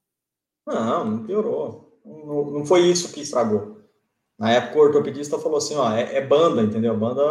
[0.66, 2.00] Não, não piorou.
[2.04, 3.82] Não, não foi isso que estragou.
[4.38, 6.92] Na época, o ortopedista falou assim: ó, é, é banda, entendeu?
[6.92, 7.22] A banda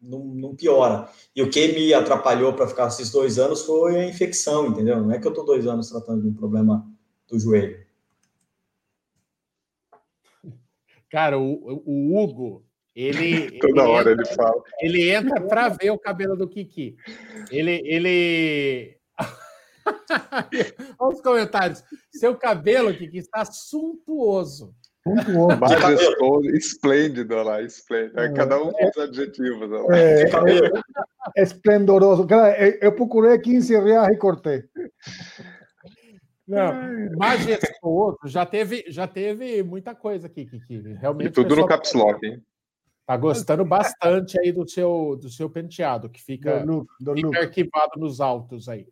[0.00, 1.08] não, não piora.
[1.34, 5.00] E o que me atrapalhou para ficar esses dois anos foi a infecção, entendeu?
[5.00, 6.86] Não é que eu tô dois anos tratando de um problema
[7.28, 7.84] do joelho.
[11.08, 12.64] Cara, o, o Hugo,
[12.94, 13.58] ele.
[13.60, 14.62] Toda ele hora entra- ele fala.
[14.80, 16.96] Ele entra para ver o cabelo do Kiki.
[17.50, 17.80] Ele.
[17.84, 18.96] ele...
[20.98, 21.84] Olha os comentários.
[22.10, 24.74] Seu cabelo, Kiki, está suntuoso.
[25.04, 25.60] Pontuoso.
[25.60, 28.18] Majestoso, esplêndido olha lá, esplêndido.
[28.18, 29.70] É, Cada um com os adjetivos.
[29.92, 30.82] É, cabelo.
[31.36, 32.26] é esplendoroso.
[32.26, 34.64] Cara, eu, procurei 15 reais e cortei.
[36.46, 36.72] Não,
[37.16, 38.18] majestoso.
[38.26, 40.94] Já teve, já teve muita coisa aqui, Kiki.
[41.00, 41.28] Realmente.
[41.28, 42.42] E tudo no caps lock, hein?
[43.06, 47.28] Tá gostando bastante aí do seu, do seu penteado, que fica, Do look, do fica
[47.28, 47.36] look.
[47.38, 48.88] arquivado nos altos aí.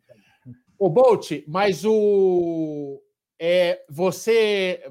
[0.79, 3.01] O Bolt, mas o.
[3.39, 4.83] É, você.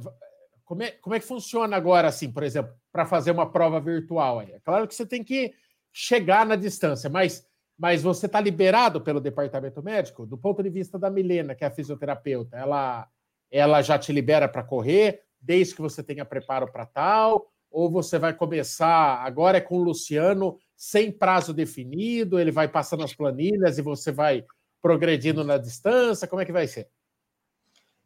[0.64, 4.40] Como é, como é que funciona agora, assim, por exemplo, para fazer uma prova virtual
[4.40, 4.52] aí?
[4.52, 5.54] É claro que você tem que
[5.92, 7.46] chegar na distância, mas,
[7.78, 10.26] mas você está liberado pelo departamento médico?
[10.26, 13.08] Do ponto de vista da Milena, que é a fisioterapeuta, ela,
[13.52, 17.48] ela já te libera para correr, desde que você tenha preparo para tal?
[17.70, 23.04] Ou você vai começar agora é com o Luciano, sem prazo definido, ele vai passando
[23.04, 24.46] as planilhas e você vai
[24.84, 26.28] progredindo na distância?
[26.28, 26.90] Como é que vai ser?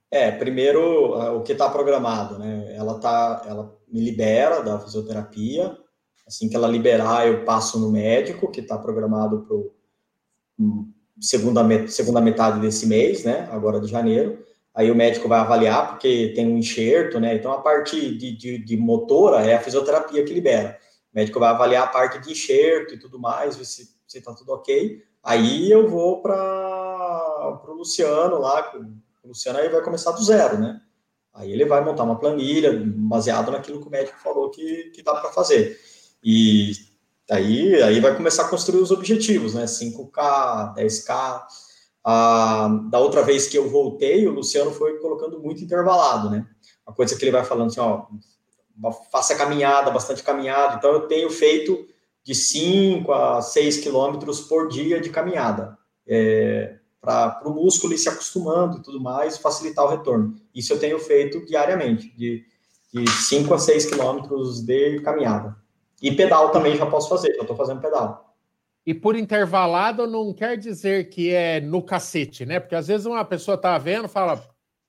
[0.10, 2.74] É, primeiro, o que está programado, né?
[2.76, 5.76] Ela tá, ela me libera da fisioterapia.
[6.26, 9.58] Assim que ela liberar, eu passo no médico, que está programado para
[11.20, 13.50] segunda, met- segunda metade desse mês, né?
[13.52, 14.46] Agora de janeiro.
[14.74, 17.36] Aí o médico vai avaliar, porque tem um enxerto, né?
[17.36, 20.78] Então a parte de, de, de motora é a fisioterapia que libera.
[21.12, 24.34] O médico vai avaliar a parte de enxerto e tudo mais, ver se, se tá
[24.34, 25.02] tudo ok.
[25.28, 28.72] Aí eu vou para o Luciano lá,
[29.22, 30.80] O Luciano aí vai começar do zero, né?
[31.34, 35.14] Aí ele vai montar uma planilha baseado naquilo que o médico falou que, que dá
[35.16, 35.78] para fazer.
[36.24, 36.72] E
[37.30, 39.66] aí, aí vai começar a construir os objetivos, né?
[39.66, 41.44] 5K, 10K.
[42.06, 46.48] Ah, da outra vez que eu voltei, o Luciano foi colocando muito intervalado, né?
[46.88, 48.06] Uma coisa que ele vai falando assim, ó,
[49.12, 50.76] faça caminhada, bastante caminhada.
[50.76, 51.86] Então, eu tenho feito
[52.28, 55.78] de 5 a 6 quilômetros por dia de caminhada.
[56.06, 60.36] É, para o músculo ir se acostumando e tudo mais, facilitar o retorno.
[60.54, 62.44] Isso eu tenho feito diariamente, de,
[62.94, 65.56] de 5 a 6 quilômetros de caminhada.
[66.02, 68.36] E pedal também já posso fazer, já estou fazendo pedal.
[68.86, 72.60] E por intervalado não quer dizer que é no cacete, né?
[72.60, 74.44] Porque às vezes uma pessoa tá vendo fala,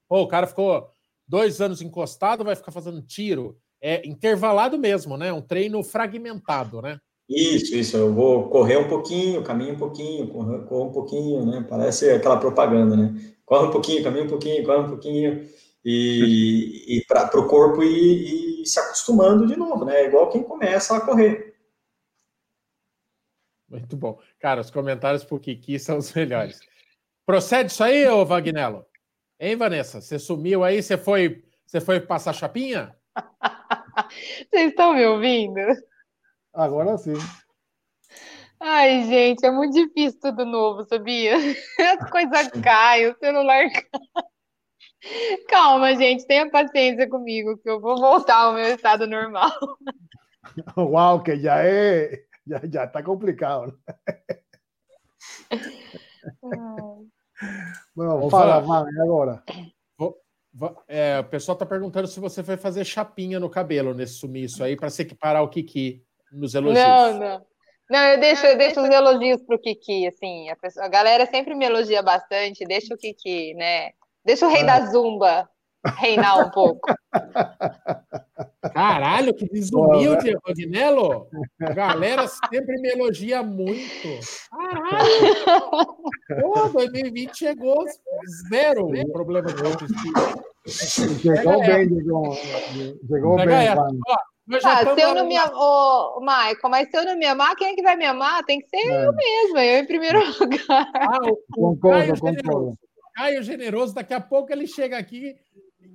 [0.08, 0.90] pô, o cara ficou
[1.26, 3.56] dois anos encostado, vai ficar fazendo tiro.
[3.80, 5.32] É intervalado mesmo, né?
[5.32, 6.98] Um treino fragmentado, né?
[7.28, 7.96] Isso, isso.
[7.96, 11.66] Eu vou correr um pouquinho, caminho um pouquinho, correr, correr um pouquinho, né?
[11.68, 13.14] Parece aquela propaganda, né?
[13.44, 15.48] Corre um pouquinho, caminha um pouquinho, corre um pouquinho.
[15.84, 20.06] E, e para o corpo ir, ir, se acostumando de novo, né?
[20.06, 21.54] Igual quem começa a correr.
[23.68, 24.18] Muito bom.
[24.40, 26.60] Cara, os comentários pro Kiki são os melhores.
[27.26, 28.86] Procede isso aí, ô Vagnello?
[29.38, 30.00] Hein, Vanessa?
[30.00, 30.82] Você sumiu aí?
[30.82, 32.96] Você foi, você foi passar chapinha?
[34.50, 35.60] Vocês estão me ouvindo?
[36.58, 37.14] Agora sim.
[38.58, 41.36] Ai, gente, é muito difícil tudo novo, sabia?
[41.78, 44.24] As coisas caem, o celular cai.
[45.48, 49.52] Calma, gente, tenha paciência comigo, que eu vou voltar ao meu estado normal.
[50.76, 52.24] Uau, que já é.
[52.44, 53.78] Já, já tá complicado.
[57.94, 59.44] Bom, fala, vai, agora.
[60.88, 64.74] É, o pessoal está perguntando se você foi fazer chapinha no cabelo nesse sumiço aí
[64.74, 66.84] para se equiparar ao Kiki nos elogios.
[66.84, 67.46] Não, não.
[67.90, 70.50] Não, eu deixo, eu deixo os elogios pro Kiki, assim.
[70.50, 73.90] A, pessoa, a galera sempre me elogia bastante, deixa o Kiki, né?
[74.24, 75.48] Deixa o rei da Zumba
[75.96, 76.86] reinar um pouco.
[78.74, 81.28] Caralho, que desumilde, Rodinello.
[81.60, 84.08] A galera sempre me elogia muito.
[84.50, 85.86] Caralho!
[86.42, 87.84] Pô, 2020 chegou
[88.50, 90.44] zero o problema de autoestima.
[90.66, 92.34] Chegou bem, Diego.
[93.08, 93.68] Chegou bem,
[94.06, 94.16] Ó,
[94.64, 97.68] ah, se eu não me amar, oh, Michael, mas se eu não me amar, quem
[97.68, 98.44] é que vai me amar?
[98.44, 99.06] Tem que ser é.
[99.06, 100.90] eu mesma, eu em primeiro lugar.
[100.94, 102.36] Ah, o, o concordo, Caio concordo.
[102.40, 102.78] Generoso.
[103.14, 105.36] Caio Generoso, daqui a pouco ele chega aqui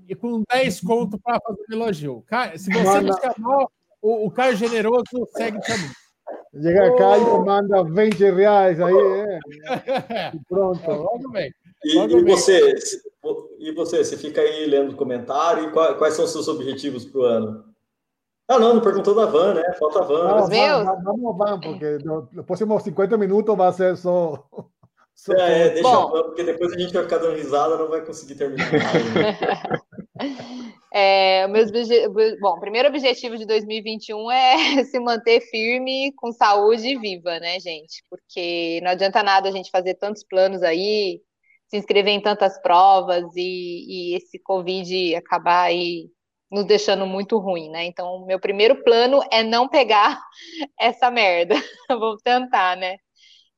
[0.08, 2.26] e com 10 conto para fazer um elogio.
[2.58, 3.02] se você manda...
[3.02, 3.68] não se amar,
[4.02, 5.90] o, o, Caio Generoso segue também.
[6.62, 6.96] Chega oh.
[6.98, 10.32] Caio, manda 20 reais aí, é.
[10.36, 10.92] E pronto.
[10.92, 11.52] Logo bem.
[11.86, 12.76] E, e você,
[13.60, 17.20] e você, você fica aí lendo comentário, e quais, quais são os seus objetivos para
[17.20, 17.73] o ano?
[18.48, 19.64] Ah, não, não perguntou da van, né?
[19.80, 20.24] Falta a van.
[20.26, 20.84] Não, né?
[21.04, 24.46] vamos ao van, porque nos próximos 50 minutos vai ser só.
[25.16, 27.78] só é, é, deixa Bom, a van, porque depois a gente vai ficar dando risada
[27.78, 28.70] não vai conseguir terminar.
[30.94, 31.72] é, meus
[32.42, 37.62] Bom, o primeiro objetivo de 2021 é se manter firme, com saúde e viva, né,
[37.62, 38.04] gente?
[38.10, 41.22] Porque não adianta nada a gente fazer tantos planos aí,
[41.70, 46.10] se inscrever em tantas provas e, e esse Covid acabar aí
[46.54, 47.84] nos deixando muito ruim, né?
[47.86, 50.22] Então, meu primeiro plano é não pegar
[50.80, 51.56] essa merda.
[51.90, 52.98] Vou tentar, né?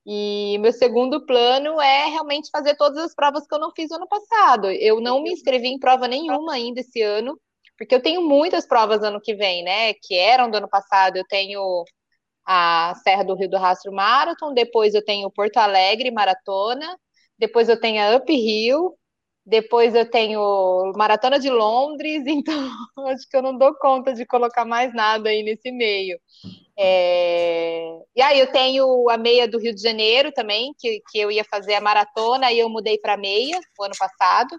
[0.06, 4.08] E meu segundo plano é realmente fazer todas as provas que eu não fiz ano
[4.08, 4.72] passado.
[4.72, 7.40] Eu não me inscrevi em prova nenhuma ainda esse ano,
[7.78, 9.94] porque eu tenho muitas provas ano que vem, né?
[9.96, 11.18] Que eram do ano passado.
[11.18, 11.84] Eu tenho
[12.46, 16.98] a Serra do Rio do Rastro Marathon, depois eu tenho Porto Alegre Maratona,
[17.38, 18.96] depois eu tenho a Up Rio,
[19.46, 22.70] depois eu tenho Maratona de Londres, então
[23.08, 26.20] acho que eu não dou conta de colocar mais nada aí nesse meio.
[26.78, 28.00] É...
[28.16, 31.44] E aí eu tenho a meia do Rio de Janeiro também, que, que eu ia
[31.44, 34.58] fazer a maratona, e eu mudei para meia o ano passado.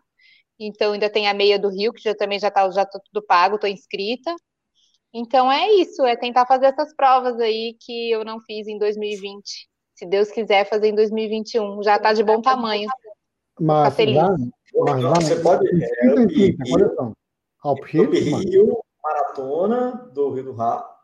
[0.58, 3.26] Então ainda tem a meia do Rio, que já também já está já tá tudo
[3.26, 4.34] pago, estou inscrita.
[5.12, 9.42] Então é isso, é tentar fazer essas provas aí que eu não fiz em 2020.
[9.94, 12.88] Se Deus quiser fazer em 2021, já está de bom tamanho.
[13.58, 13.94] Mas,
[14.84, 15.66] mas então, você pode.
[15.82, 16.08] É,
[17.64, 20.96] up, Rio, Rio, Maratona do Rio do Rastro.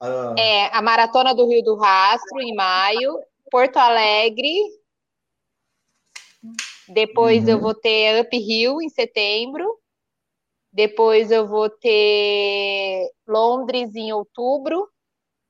[0.00, 0.34] Ah.
[0.38, 3.20] É, a Maratona do Rio do Rastro, em maio.
[3.50, 4.58] Porto Alegre.
[6.88, 7.50] Depois uhum.
[7.50, 9.78] eu vou ter Up Rio, em setembro.
[10.72, 14.88] Depois eu vou ter Londres, em outubro.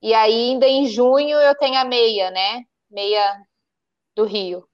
[0.02, 2.64] E ainda em junho eu tenho a meia, né?
[2.90, 3.42] Meia
[4.14, 4.68] do Rio.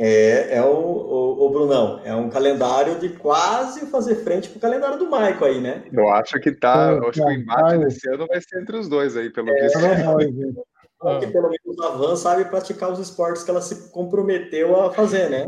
[0.00, 4.96] É, é o, o, o, Brunão, é um calendário de quase fazer frente pro calendário
[4.96, 5.82] do Maico aí, né?
[5.92, 6.92] Eu acho que tá.
[6.92, 9.62] Eu acho que o embate desse ano vai ser entre os dois aí, pelo é,
[9.62, 9.78] visto.
[9.78, 9.82] É,
[11.18, 15.28] que pelo menos a Van sabe praticar os esportes que ela se comprometeu a fazer,
[15.30, 15.46] né?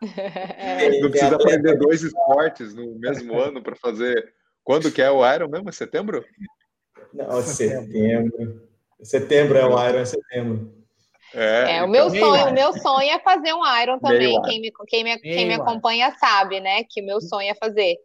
[1.02, 4.32] Não precisa aprender dois esportes no mesmo ano para fazer.
[4.64, 5.68] Quando que é o Iron mesmo?
[5.68, 6.24] É setembro?
[7.12, 8.62] Não, setembro.
[9.02, 10.78] Setembro é o Iron, é setembro.
[11.34, 14.40] É, é o meu então, sonho, o meu sonho é fazer um Iron também.
[14.42, 16.84] Quem me, quem me, quem me acompanha sabe, né?
[16.88, 17.96] Que o meu sonho é fazer.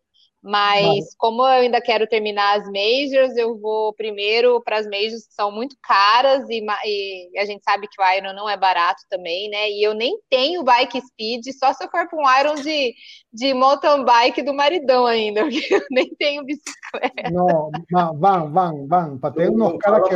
[0.44, 5.34] Mas como eu ainda quero terminar as majors, eu vou primeiro para as majors que
[5.34, 9.50] são muito caras e, e, a gente sabe que o Iron não é barato também,
[9.50, 9.72] né?
[9.72, 12.94] E eu nem tenho bike speed, só se eu for para um Iron de,
[13.32, 17.32] de mountain bike do maridão ainda, porque eu nem tenho bicicleta.
[17.32, 19.18] Não, não vão, vão, vão.
[19.18, 20.16] Para ter uns caras que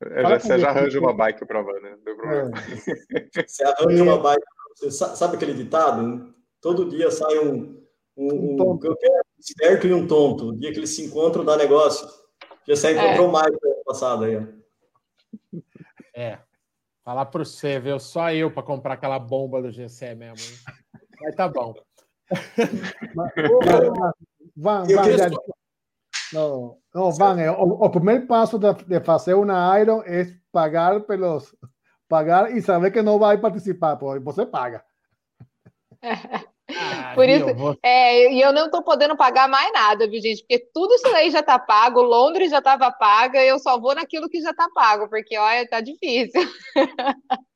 [0.00, 0.38] vêm.
[0.38, 1.98] Você já arranja uma bike para a né?
[3.34, 3.42] É.
[3.46, 4.42] Você arranja uma bike.
[4.90, 6.34] Sabe aquele ditado?
[6.60, 7.82] Todo dia sai um,
[8.16, 8.78] um, um, um
[9.38, 10.48] esperto e um tonto.
[10.48, 12.08] O dia que eles se encontram, dá negócio.
[12.66, 13.32] Já se encontrou é.
[13.32, 14.46] mais no passado aí.
[16.14, 16.38] É.
[17.04, 17.98] Falar para você, viu?
[17.98, 20.36] Só eu para comprar aquela bomba do GC mesmo.
[20.36, 20.74] Hein?
[21.22, 21.74] Mas tá bom.
[24.56, 24.84] Van, Van,
[26.32, 31.00] não, não, Van, é, o, o primeiro passo de, de, fazer uma Iron é pagar
[31.00, 31.54] pelos
[32.08, 34.82] pagar e saber que não vai participar, pô, você paga.
[36.70, 37.46] Ah, Por isso,
[37.82, 40.40] é, e eu não estou podendo pagar mais nada, viu, gente?
[40.42, 44.28] Porque tudo isso aí já está pago, Londres já estava paga, eu só vou naquilo
[44.28, 46.42] que já está pago, porque olha, tá difícil.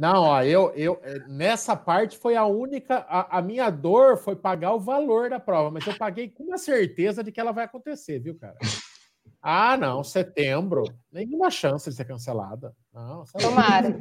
[0.00, 4.72] Não, ó, eu, eu nessa parte foi a única, a, a, minha dor foi pagar
[4.72, 8.18] o valor da prova, mas eu paguei com uma certeza de que ela vai acontecer,
[8.18, 8.56] viu, cara?
[9.42, 10.84] Ah, não, setembro.
[11.12, 12.74] Nenhuma chance de ser cancelada.
[12.94, 14.00] Não, Tomara.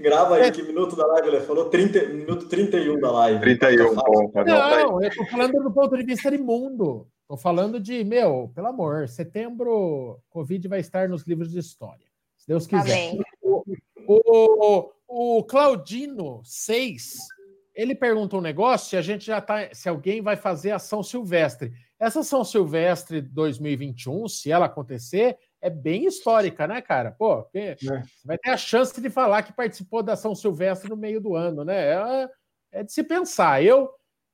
[0.00, 3.40] Grava aí que minuto da live ele falou 30, minuto 31 da live.
[3.40, 4.32] 31, bom.
[4.44, 7.06] Não, eu tô falando do ponto de vista de mundo.
[7.28, 12.06] Tô falando de, meu, pelo amor, setembro, Covid vai estar nos livros de história.
[12.36, 13.16] Se Deus quiser.
[13.40, 13.62] O,
[14.08, 17.14] o, o Claudino 6,
[17.74, 19.68] ele pergunta um negócio se a gente já tá.
[19.74, 21.72] Se alguém vai fazer ação silvestre.
[21.98, 27.10] Essa São Silvestre 2021, se ela acontecer, é bem histórica, né, cara?
[27.10, 27.76] Pô, é.
[28.24, 31.62] vai ter a chance de falar que participou da São Silvestre no meio do ano,
[31.62, 31.92] né?
[31.92, 32.28] É,
[32.72, 33.62] é de se pensar.
[33.62, 33.90] Eu,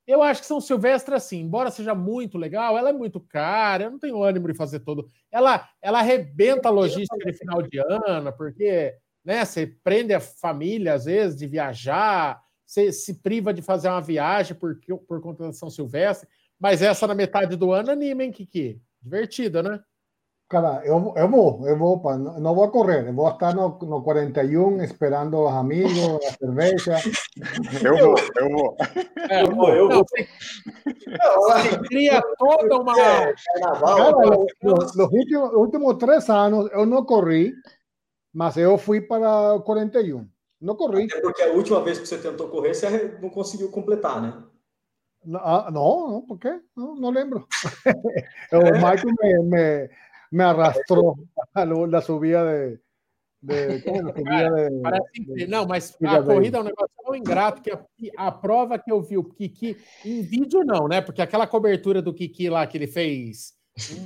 [0.07, 3.91] eu acho que São Silvestre, assim, embora seja muito legal, ela é muito cara, eu
[3.91, 5.09] não tenho ânimo de fazer todo.
[5.33, 8.95] Ela, ela arrebenta a logística de final de ano, porque
[9.27, 14.01] né, você prende a família, às vezes, de viajar, você se priva de fazer uma
[14.01, 16.29] viagem por, por conta da São Silvestre.
[16.59, 18.81] Mas essa na metade do ano anima, hein, Kiki?
[19.03, 19.81] Divertida, né?
[20.49, 23.77] Cara, eu, eu vou, eu vou, pa, não, não vou correr, eu vou estar no,
[23.81, 26.97] no 41 esperando os amigos, a cerveja.
[27.83, 28.77] Eu vou, eu vou.
[29.29, 30.07] É, eu vou, eu vou.
[30.07, 32.97] Você cria toda uma.
[32.97, 34.13] É, Cara,
[34.63, 37.53] los últimos, últimos três anos eu não corri,
[38.37, 40.29] mas eu fui para o 41.
[40.61, 41.05] Não corri.
[41.05, 44.45] Até porque a última vez que você tentou correr, você não conseguiu completar, né?
[45.37, 46.61] Ah, no, no, ¿por qué?
[46.77, 47.49] No, no lembro.
[48.53, 49.91] o Michael me, me,
[50.31, 51.17] me, arrastrou
[51.55, 52.79] a la subida de.
[53.41, 57.81] de, subida de, Parece, não, mas a corrida é um negócio tão ingrato que a,
[58.19, 61.01] a, prova que eu vi o Kiki, em vídeo não, né?
[61.01, 63.55] Porque aquela cobertura do Kiki lá que ele fez,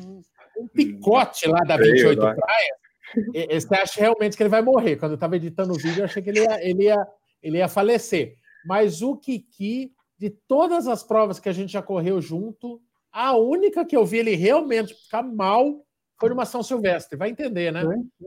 [0.07, 0.23] um,
[0.57, 2.89] um picote lá da 28 praias,
[3.33, 4.96] você acha realmente que ele vai morrer.
[4.96, 7.09] Quando eu estava editando o vídeo, eu achei que ele ia, ele ia,
[7.42, 8.37] ele ia falecer.
[8.64, 12.79] Mas o Kiki de todas as provas que a gente já correu junto,
[13.11, 15.83] a única que eu vi ele realmente ficar mal
[16.18, 17.16] foi numa São Silvestre.
[17.16, 17.83] Vai entender, né?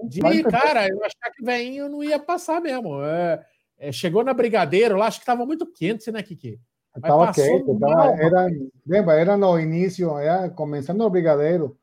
[0.06, 3.00] De cara, eu achava que veinho não ia passar mesmo.
[3.04, 3.46] É,
[3.78, 6.60] é, chegou na Brigadeiro lá, acho que estava muito quente, né, Kiki?
[6.96, 8.48] Estava quente, tava, era,
[8.88, 11.78] lembra, era no início, era começando o Brigadeiro.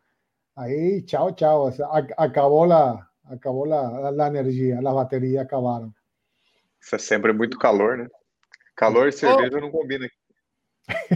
[0.61, 1.73] Aí, tchau, tchau.
[2.18, 5.90] Acabou a, acabou a, a energia, as baterias acabaram.
[6.79, 8.07] Isso é sempre muito calor, né?
[8.77, 10.14] Calor e cerveja oh, não combina aqui.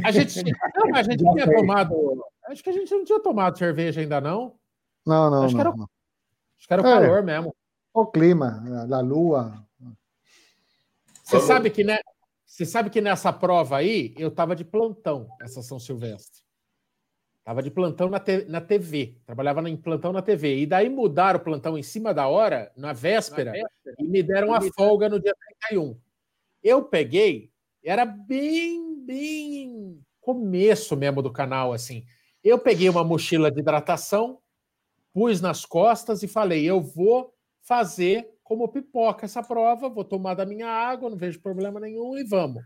[0.03, 2.25] A gente, não, a gente tinha tomado.
[2.47, 4.55] Acho que a gente não tinha tomado cerveja ainda, não.
[5.07, 5.45] Não, não.
[5.45, 5.89] Acho não, que era, não.
[6.59, 7.55] Acho que era o é, calor mesmo.
[7.93, 9.63] O clima, a lua.
[11.23, 11.99] Você sabe que, né?
[12.47, 16.44] Você sabe que nessa prova aí, eu estava de plantão, essa São Silvestre.
[17.45, 20.61] Estava de plantão na, te, na TV, trabalhava em plantão na TV.
[20.61, 24.23] E daí mudaram o plantão em cima da hora, na véspera, na véspera e me
[24.23, 25.35] deram a folga no dia
[25.69, 25.95] 31.
[26.63, 27.53] Eu peguei
[27.85, 32.07] era bem, bem começo mesmo do canal, assim.
[32.43, 34.39] Eu peguei uma mochila de hidratação,
[35.13, 40.47] pus nas costas e falei: eu vou fazer como pipoca essa prova, vou tomar da
[40.47, 42.65] minha água, não vejo problema nenhum e vamos.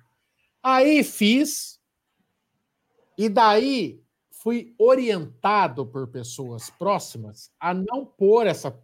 [0.63, 1.81] Aí fiz,
[3.17, 4.01] e daí
[4.43, 8.77] fui orientado por pessoas próximas a não pôr essa,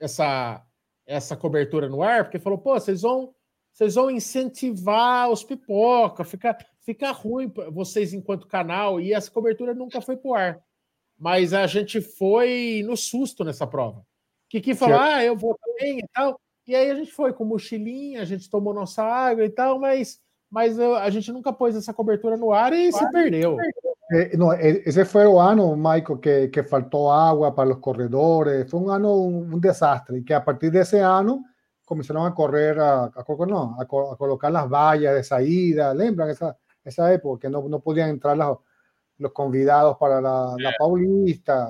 [0.00, 0.64] essa,
[1.06, 3.34] essa cobertura no ar, porque falou: pô, vocês vão
[3.72, 10.00] vocês vão incentivar os pipoca, fica, fica ruim vocês enquanto canal, e essa cobertura nunca
[10.00, 10.60] foi pro ar.
[11.16, 14.04] Mas a gente foi no susto nessa prova.
[14.48, 16.40] Kiki falou: ah, eu vou também e tal.
[16.66, 20.20] E aí a gente foi com mochilinha, a gente tomou nossa água e tal, mas,
[20.50, 23.56] mas a gente nunca pôs essa cobertura no ar e se perdeu.
[24.10, 28.70] Eh, no, ese fue el año, Michael, que, que, faltó agua para los corredores.
[28.70, 30.18] Fue un año, un, un, desastre.
[30.18, 31.44] Y que a partir de ese año
[31.84, 35.92] comenzaron a correr, a, a, no, a, a colocar las vallas de salida.
[35.92, 37.42] ¿Lembran esa, esa época?
[37.42, 38.58] Que no, no podían entrar los,
[39.18, 41.68] los convidados para la, la, Paulista.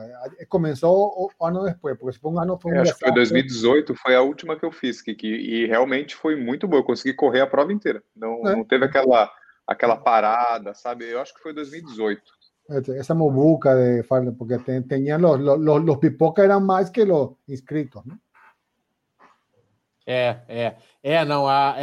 [0.48, 4.14] Começou ano depois, porque foi um ano foi um é, Acho que foi 2018, foi
[4.14, 6.80] a última que eu fiz, que, que, e realmente foi muito boa.
[6.80, 8.02] Eu consegui correr a prova inteira.
[8.14, 8.54] Não, é.
[8.54, 9.30] não teve aquela,
[9.68, 11.04] aquela parada, sabe?
[11.04, 12.22] Eu acho que foi 2018.
[12.96, 14.02] Essa mobuca de
[14.32, 18.18] porque tinha los, los, los pipoca eram mais que os inscritos, né?
[20.06, 20.76] É, é.
[21.02, 21.74] É, não, a,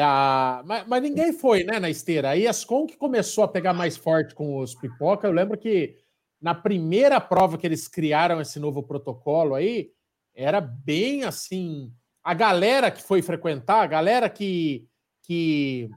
[0.59, 0.63] a...
[0.63, 2.29] Mas, mas, ninguém foi, né, na esteira.
[2.29, 5.27] Aí as com que começou a pegar mais forte com os pipoca.
[5.27, 5.95] Eu lembro que
[6.41, 9.91] na primeira prova que eles criaram esse novo protocolo aí,
[10.33, 11.93] era bem assim.
[12.23, 14.87] A galera que foi frequentar, a galera que.
[15.21, 15.89] que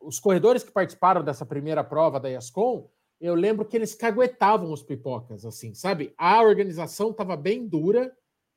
[0.00, 2.88] os corredores que participaram dessa primeira prova da Yascom,
[3.20, 6.12] eu lembro que eles caguetavam os pipocas, assim, sabe?
[6.16, 8.12] A organização estava bem dura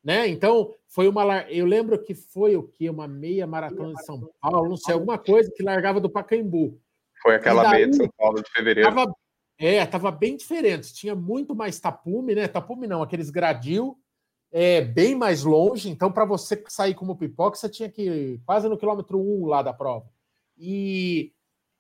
[0.06, 0.28] né?
[0.28, 1.42] Então, foi uma.
[1.50, 2.88] Eu lembro que foi o que?
[2.88, 6.80] Uma meia maratona de São Paulo, não sei, alguma coisa que largava do Pacaembu.
[7.24, 8.88] Foi aquela daí, meia de São Paulo de fevereiro.
[8.88, 9.12] Tava,
[9.58, 10.94] é, tava bem diferente.
[10.94, 12.48] Tinha muito mais tapume, né?
[12.48, 13.98] Tapume não, aqueles gradil,
[14.52, 15.90] é, bem mais longe.
[15.90, 19.46] Então, para você sair como pipoca, você tinha que ir quase no quilômetro 1 um
[19.48, 20.06] lá da prova.
[20.58, 21.34] E,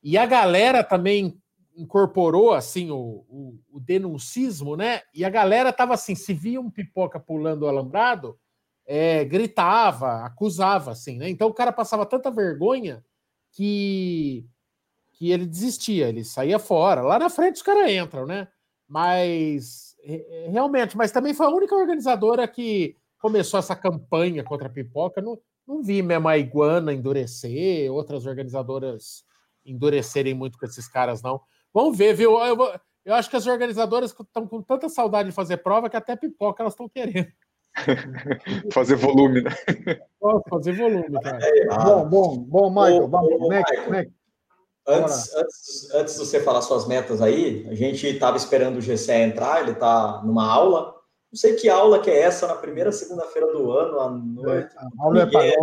[0.03, 1.39] e a galera também
[1.75, 5.01] incorporou assim o, o, o, denuncismo, né?
[5.13, 8.37] E a galera tava assim, se via um pipoca pulando o alambrado,
[8.85, 11.29] é, gritava, acusava, assim, né?
[11.29, 13.03] Então o cara passava tanta vergonha
[13.51, 14.45] que
[15.17, 17.01] que ele desistia, ele saía fora.
[17.01, 18.49] Lá na frente os caras entram, né?
[18.87, 19.95] Mas
[20.51, 25.21] realmente, mas também foi a única organizadora que começou essa campanha contra a pipoca.
[25.21, 29.23] Não, não vi mesmo a Iguana endurecer, outras organizadoras
[29.65, 31.41] endurecerem muito com esses caras, não.
[31.73, 32.39] Vamos ver, viu?
[32.39, 35.97] Eu, vou, eu acho que as organizadoras estão com tanta saudade de fazer prova que
[35.97, 37.27] até pipoca elas estão querendo.
[38.71, 39.51] fazer volume, né?
[40.49, 41.39] fazer volume, cara.
[41.41, 43.07] É, bom, bom, bom, Michael.
[43.07, 44.13] vamos, next, next.
[44.87, 49.13] Antes, antes, antes de você falar suas metas aí, a gente estava esperando o GCE
[49.13, 50.94] entrar, ele está numa aula.
[51.35, 54.73] Não sei que aula que é essa na primeira segunda-feira do ano, à noite.
[54.73, 55.53] É, a aula é para é,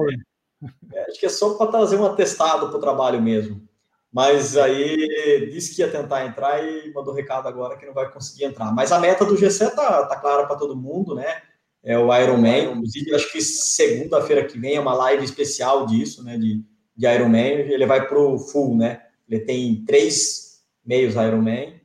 [1.08, 3.66] Acho que é só para trazer um atestado para o trabalho mesmo.
[4.12, 8.44] Mas aí disse que ia tentar entrar e mandou recado agora que não vai conseguir
[8.44, 8.70] entrar.
[8.70, 11.40] Mas a meta do GC tá, tá clara para todo mundo, né?
[11.82, 12.72] É o Ironman.
[12.72, 16.36] Inclusive, acho que segunda-feira que vem é uma live especial disso, né?
[16.36, 16.62] De,
[16.94, 17.60] de Ironman.
[17.60, 19.06] Ele vai pro full, né?
[19.26, 21.80] Ele tem três meios Ironman,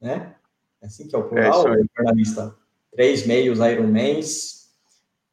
[0.00, 0.34] né?
[0.82, 2.65] É assim que é o plural, é jornalista.
[2.96, 4.70] Três meios Ironmans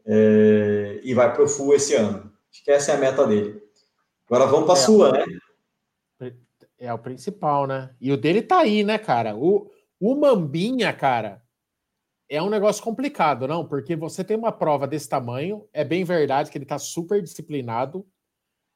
[0.05, 2.30] é, e vai pro full esse ano.
[2.51, 3.64] Acho que essa é a meta dele.
[4.28, 5.26] Agora vamos para a é, sua, né?
[6.78, 7.95] É o principal, né?
[8.01, 9.36] E o dele tá aí, né, cara?
[9.38, 11.41] O, o Mambinha, cara,
[12.28, 13.66] é um negócio complicado, não?
[13.66, 18.05] Porque você tem uma prova desse tamanho, é bem verdade que ele tá super disciplinado.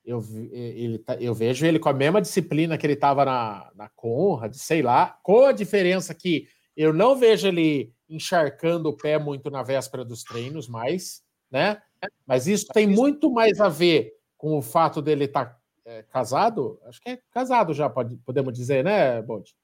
[0.06, 0.24] Eu,
[0.54, 4.54] ele tá, eu vejo ele com a mesma disciplina que ele tava na, na Conrad,
[4.54, 9.64] sei lá, com a diferença que eu não vejo ele encharcando o pé muito na
[9.64, 11.82] véspera dos treinos, mais, né?
[12.26, 16.80] Mas isso tem muito mais a ver com o fato dele estar tá é, casado?
[16.86, 19.56] Acho que é casado já, pode, podemos dizer, né, Bode?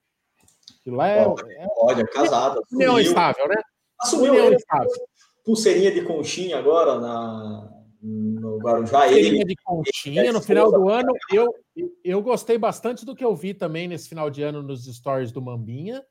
[0.86, 2.62] lá é, é, pode, é casado.
[2.72, 3.56] União estável, né?
[4.00, 4.90] Assumiu união estável.
[5.44, 7.70] Pulseirinha de conchinha agora na,
[8.02, 9.02] no Guarujá.
[9.02, 11.12] Pulseirinha ele, de conchinha no final do ano.
[11.30, 11.54] Eu,
[12.02, 15.42] eu gostei bastante do que eu vi também nesse final de ano nos stories do
[15.42, 16.02] Mambinha.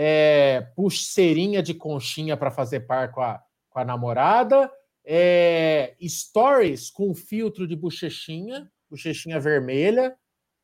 [0.00, 4.70] É, pulseirinha de conchinha para fazer par com a, com a namorada.
[5.04, 10.16] É, stories com filtro de bochechinha bochechinha vermelha.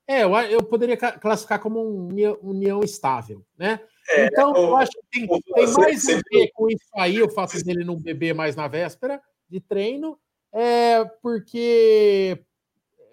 [0.07, 2.09] É, eu, eu poderia classificar como um
[2.43, 3.81] união estável, né?
[4.11, 7.57] É, então, eu, acho que tem, tem mais a ver com isso aí, o fato
[7.65, 10.19] dele não beber mais na véspera de treino,
[10.53, 12.39] é porque,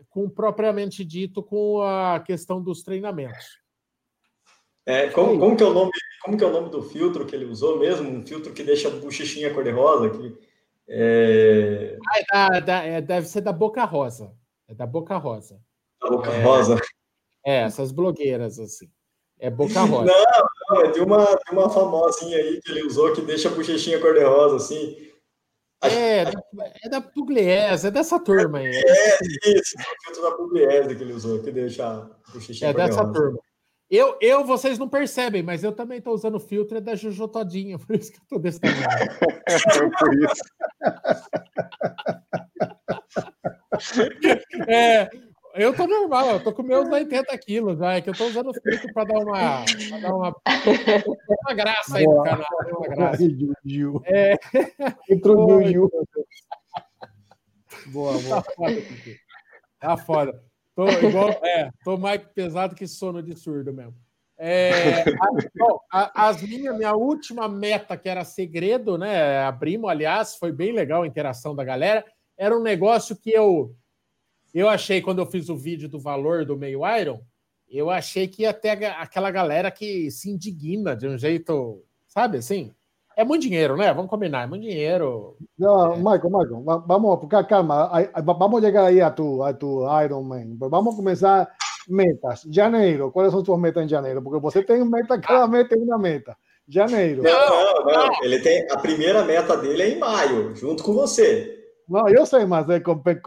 [0.09, 3.61] com propriamente dito, com a questão dos treinamentos.
[4.85, 5.91] É, como, como, que é o nome,
[6.23, 8.09] como que é o nome do filtro que ele usou mesmo?
[8.09, 10.09] Um filtro que deixa a bochechinha cor-de-rosa?
[10.09, 10.37] Que,
[10.87, 11.97] é...
[12.31, 14.33] Ah, é da, é, deve ser da Boca Rosa.
[14.67, 15.59] É da Boca Rosa.
[16.01, 16.75] Da Boca é, Rosa?
[17.45, 18.89] É, essas blogueiras, assim.
[19.39, 20.05] É Boca Rosa.
[20.05, 23.51] Não, não, é de uma, de uma famosinha aí que ele usou que deixa a
[23.51, 25.11] bochechinha cor-de-rosa, assim.
[25.83, 26.25] É,
[26.83, 28.67] é da Pugliese, é dessa turma aí.
[28.67, 29.17] É,
[29.57, 33.39] isso, o filtro da Pugliese que ele usou, que deixa o xixi É dessa turma.
[33.91, 37.93] Eu, eu, vocês não percebem, mas eu também estou usando filtro da Juju Todinha, por
[37.93, 38.79] isso que eu estou desse tamanho.
[44.69, 45.09] é
[45.53, 48.53] eu tô normal, eu tô com meus 80 quilos, já, é que eu tô usando
[48.53, 50.33] filtro para dar uma, pra dar uma,
[51.45, 52.47] uma graça aí no canal.
[52.77, 53.21] Uma graça.
[54.05, 54.35] É.
[55.09, 55.91] Entrou Yu.
[57.87, 58.41] Boa, boa.
[58.41, 58.81] Tá foda,
[59.79, 60.50] tá foda.
[60.81, 63.93] Tô igual, é, tô mais pesado que sono de surdo mesmo.
[64.35, 65.03] É,
[65.91, 69.43] a, as minha, minha última meta, que era segredo, né?
[69.43, 72.03] Abrimos, aliás, foi bem legal a interação da galera.
[72.35, 73.75] Era um negócio que eu
[74.53, 77.21] eu achei, quando eu fiz o vídeo do valor do meio Iron,
[77.69, 82.73] eu achei que ia ter aquela galera que se indigna de um jeito, sabe assim?
[83.21, 83.93] É muito dinheiro, né?
[83.93, 85.37] Vamos combinar, é muito dinheiro.
[85.57, 85.97] Não, é.
[85.97, 90.57] Michael, Michael, vamos, calma, vamos chegar aí a tu, a tu Iron Man.
[90.57, 91.47] Vamos começar
[91.87, 92.41] metas.
[92.49, 94.23] Janeiro, quais são suas metas em janeiro?
[94.23, 96.35] Porque você tem meta, cada mês tem uma meta.
[96.67, 97.21] Janeiro.
[97.21, 98.23] Não, não, não.
[98.23, 101.59] Ele tem a primeira meta dele é em maio, junto com você.
[101.87, 102.65] No, yo sé más,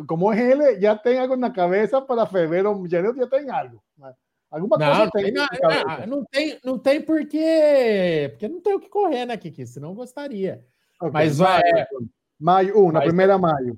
[0.08, 3.80] como es él, ya tem algo na cabeça para fevereiro, janeiro já tem algo.
[4.54, 5.32] Alguma não, coisa tem.
[5.32, 9.66] Não, não, não, tem, não tem porque, porque não tem o que correr, né, Kiki?
[9.66, 10.64] Senão gostaria.
[11.00, 11.86] Okay, mas maio, é,
[12.38, 13.76] maio 1, na primeira maio.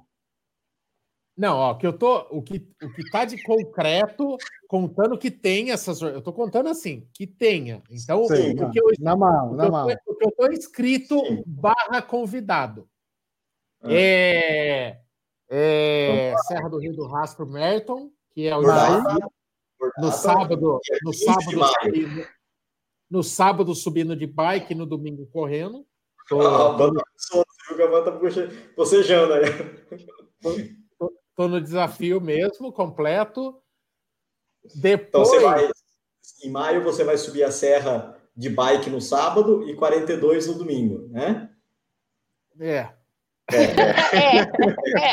[1.35, 4.37] Não, ó, que eu tô, o que o que tá de concreto,
[4.69, 7.83] contando que tem essas, eu tô contando assim, que tenha.
[7.91, 9.89] Então, Sim, o que eu, na mão, na mão.
[10.07, 11.43] O que eu tô inscrito Sim.
[11.47, 12.87] barra convidado.
[13.83, 13.89] Ah.
[13.91, 15.01] É,
[15.49, 18.63] é Serra do Rio do Rastro Merton, que é o
[19.99, 22.29] no sábado, no sábado, subindo,
[23.11, 25.87] no sábado subindo de bike, no domingo correndo.
[26.29, 26.77] Tô, ah,
[28.03, 28.11] tá
[28.77, 29.45] bocejando aí.
[30.99, 33.63] Tô, tô, no desafio mesmo, completo.
[34.75, 35.09] Depois.
[35.09, 35.71] Então você vai,
[36.43, 41.09] em maio você vai subir a serra de bike no sábado e 42 no domingo,
[41.09, 41.51] né?
[42.59, 42.93] É,
[43.53, 44.41] é, é.
[44.99, 45.13] é.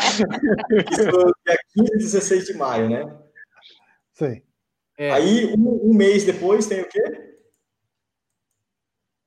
[0.92, 3.20] Isso dia 15 e 16 de maio, né?
[4.14, 4.42] Sim.
[4.98, 5.12] É.
[5.12, 7.36] Aí, um, um, mês depois, tem o quê?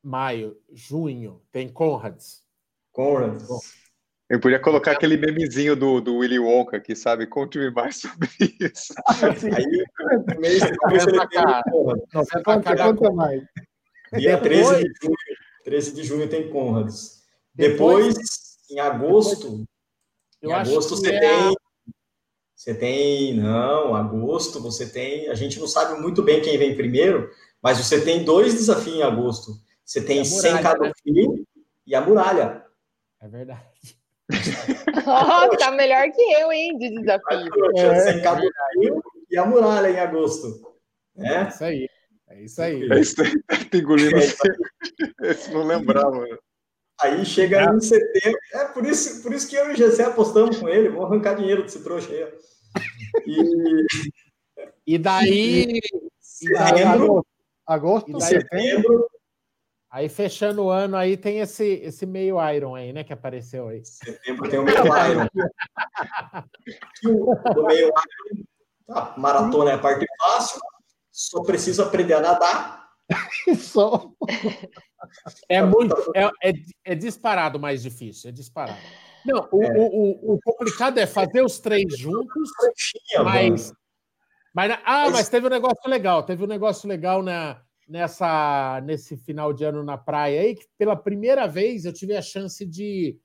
[0.02, 2.44] Maio, junho, tem Conrads.
[2.92, 3.48] Conrads.
[4.28, 7.26] Eu podia colocar aquele memezinho do, do Willy Wonka aqui, sabe?
[7.26, 8.28] Conte-me mais sobre
[8.60, 8.92] isso.
[9.56, 9.84] Aí,
[10.36, 13.42] um mês depois, ele tem Conta, conta mais.
[14.16, 15.16] Dia 13 de junho,
[15.64, 17.22] 13 de junho tem Conrads.
[17.54, 19.64] Depois, depois em agosto,
[20.42, 21.20] eu em agosto você é...
[21.20, 21.55] tem.
[22.56, 23.34] Você tem.
[23.34, 25.28] Não, agosto você tem.
[25.28, 27.30] A gente não sabe muito bem quem vem primeiro,
[27.62, 29.52] mas você tem dois desafios em agosto.
[29.84, 30.92] Você tem 100 cada né?
[31.86, 32.64] e a muralha.
[33.20, 33.62] É verdade.
[35.06, 37.48] oh, tá melhor que eu, hein, de desafio.
[37.76, 38.42] É, 100 cada
[39.30, 40.76] e a muralha em agosto.
[41.18, 41.88] É, é isso aí.
[42.28, 42.88] É isso aí.
[42.90, 43.42] É isso aí.
[43.70, 44.16] Tá engolindo.
[45.22, 46.24] Esse não lembrava.
[47.00, 47.64] Aí chega é.
[47.64, 48.38] em setembro.
[48.52, 50.88] É por isso, por isso que eu e o Gessé apostamos com ele.
[50.88, 52.26] Vamos arrancar dinheiro desse trouxa aí.
[53.26, 53.86] E,
[54.86, 55.80] e daí.
[56.18, 57.26] Setembro,
[57.66, 59.06] agosto, e daí, setembro.
[59.90, 63.04] Aí fechando o ano aí tem esse, esse meio Iron aí, né?
[63.04, 63.84] Que apareceu aí.
[63.84, 65.28] Setembro tem o meio Iron.
[67.06, 68.44] o, o meio Iron.
[68.86, 70.60] Tá, maratona é a parte fácil.
[71.10, 72.85] Só preciso aprender a nadar.
[73.58, 74.10] Só.
[75.48, 75.94] É muito.
[76.14, 76.52] É, é,
[76.84, 78.78] é, disparado mais difícil, é disparado.
[79.24, 79.78] Não, o, é.
[79.78, 82.50] o, o, o, complicado é fazer os três juntos,
[83.24, 83.72] mas.
[84.54, 89.52] Mas, ah, mas teve um negócio legal, teve um negócio legal na, nessa, nesse final
[89.52, 93.18] de ano na praia aí, que pela primeira vez eu tive a chance de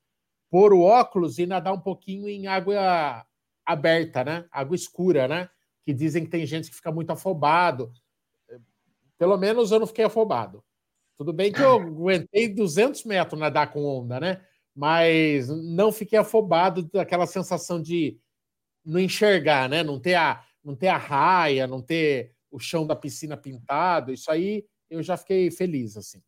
[0.50, 3.26] pôr o óculos e nadar um pouquinho em água
[3.66, 4.46] aberta, né?
[4.52, 5.50] Água escura, né?
[5.86, 7.92] Que dizem que tem gente que fica muito afobado.
[9.22, 10.64] Pelo menos eu não fiquei afobado.
[11.16, 14.44] Tudo bem que eu aguentei 200 metros nadar com onda, né?
[14.76, 18.20] Mas não fiquei afobado daquela sensação de
[18.84, 19.84] não enxergar, né?
[19.84, 24.12] Não ter a, não ter a raia, não ter o chão da piscina pintado.
[24.12, 26.20] Isso aí eu já fiquei feliz, assim.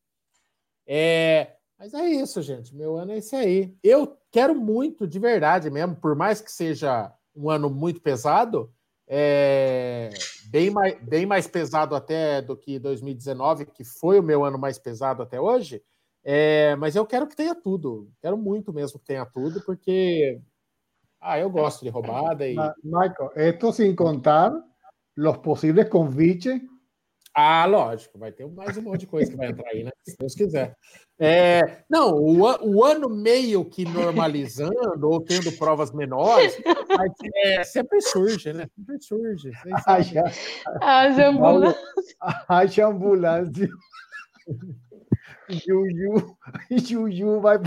[0.85, 2.75] É, mas é isso, gente.
[2.75, 3.75] Meu ano é esse aí.
[3.81, 8.71] Eu quero muito, de verdade mesmo, por mais que seja um ano muito pesado,
[9.15, 10.09] é,
[10.49, 14.79] bem, mais, bem mais pesado até do que 2019, que foi o meu ano mais
[14.79, 15.83] pesado até hoje.
[16.23, 18.09] É, mas eu quero que tenha tudo.
[18.19, 20.41] Quero muito mesmo que tenha tudo, porque
[21.21, 22.47] ah, eu gosto de roubada.
[22.47, 22.55] E...
[22.83, 24.51] Michael, esto sin contar
[25.15, 26.59] los posibles convites
[27.35, 29.91] Ah, lógico, vai ter mais um monte de coisa que vai entrar aí, né?
[30.03, 30.77] Se Deus quiser.
[31.19, 36.55] É, não, o, o, ano meio que normalizando ou tendo provas menores,
[36.87, 38.67] mas, é, sempre surge, né?
[38.75, 39.51] Sempre surge.
[39.87, 40.23] Haja,
[40.81, 41.83] As ambulâncias.
[42.47, 43.69] haja ambulância.
[45.49, 46.37] Juju,
[46.71, 47.57] Juju vai.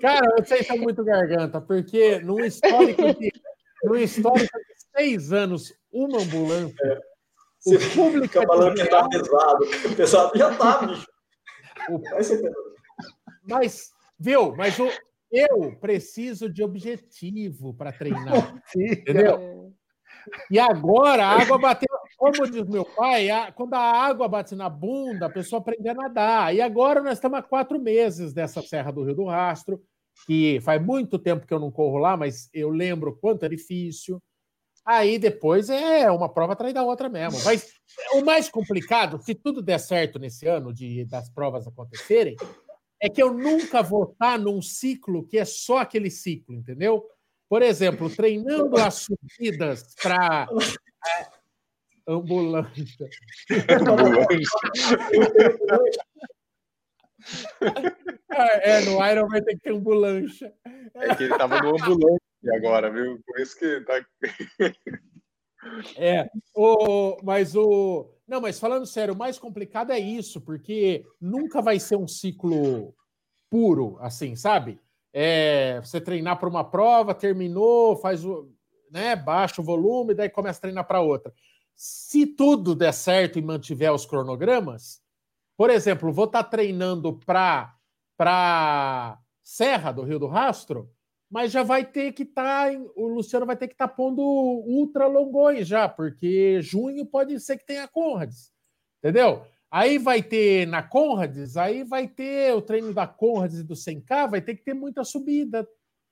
[0.00, 3.32] Cara, vocês são muito garganta, porque num histórico de,
[3.84, 7.00] num histórico de seis anos, uma ambulância.
[7.60, 9.66] Você o público fica falando que tá pesado.
[9.96, 11.06] Pesado já tá, bicho.
[11.90, 12.00] O...
[13.44, 14.54] Mas, viu?
[14.56, 14.88] Mas o...
[15.30, 18.60] eu preciso de objetivo para treinar.
[18.76, 19.72] Entendeu?
[20.50, 21.88] E agora a água bateu.
[22.16, 23.52] Como diz meu pai, a...
[23.52, 26.54] quando a água bate na bunda, a pessoa aprende a nadar.
[26.54, 29.80] E agora nós estamos há quatro meses dessa Serra do Rio do Rastro,
[30.26, 34.20] que faz muito tempo que eu não corro lá, mas eu lembro quanto é difícil.
[34.88, 37.38] Aí depois é uma prova atrás da outra mesmo.
[37.44, 37.74] Mas
[38.14, 42.34] o mais complicado, se tudo der certo nesse ano de das provas acontecerem,
[42.98, 47.06] é que eu nunca vou estar num ciclo que é só aquele ciclo, entendeu?
[47.50, 50.48] Por exemplo, treinando as subidas para
[51.06, 51.26] é,
[52.08, 53.10] ambulância.
[58.32, 60.54] é, é, no Iron vai ter que ter ambulância.
[60.94, 61.76] É que ele estava no
[62.42, 63.20] ambulante agora, viu?
[63.26, 64.04] Por isso que tá.
[65.96, 68.10] é, o, mas o.
[68.26, 72.94] Não, mas falando sério, o mais complicado é isso, porque nunca vai ser um ciclo
[73.50, 74.80] puro, assim, sabe?
[75.12, 78.52] É, você treinar para uma prova, terminou, faz o.
[78.90, 81.32] Né, baixa o volume, daí começa a treinar para outra.
[81.74, 85.02] Se tudo der certo e mantiver os cronogramas,
[85.58, 90.90] por exemplo, vou estar tá treinando para Serra do Rio do Rastro,
[91.30, 92.72] mas já vai ter que estar.
[92.72, 97.38] Tá, o Luciano vai ter que estar tá pondo ultra longões já, porque junho pode
[97.40, 98.52] ser que tenha Conrads,
[98.98, 99.44] entendeu?
[99.70, 104.30] Aí vai ter na Conrads, aí vai ter o treino da Conrads e do 100K,
[104.30, 105.68] vai ter que ter muita subida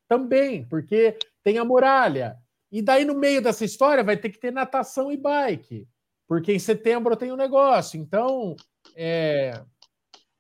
[0.07, 2.37] também, porque tem a muralha.
[2.71, 5.89] E daí no meio dessa história vai ter que ter natação e bike,
[6.29, 7.99] porque em setembro tem um negócio.
[7.99, 8.55] Então,
[8.95, 9.63] é,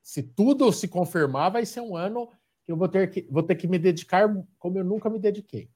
[0.03, 2.29] se tudo se confirmar, vai ser um ano
[2.67, 5.71] que eu vou ter que, vou ter que me dedicar como eu nunca me dediquei.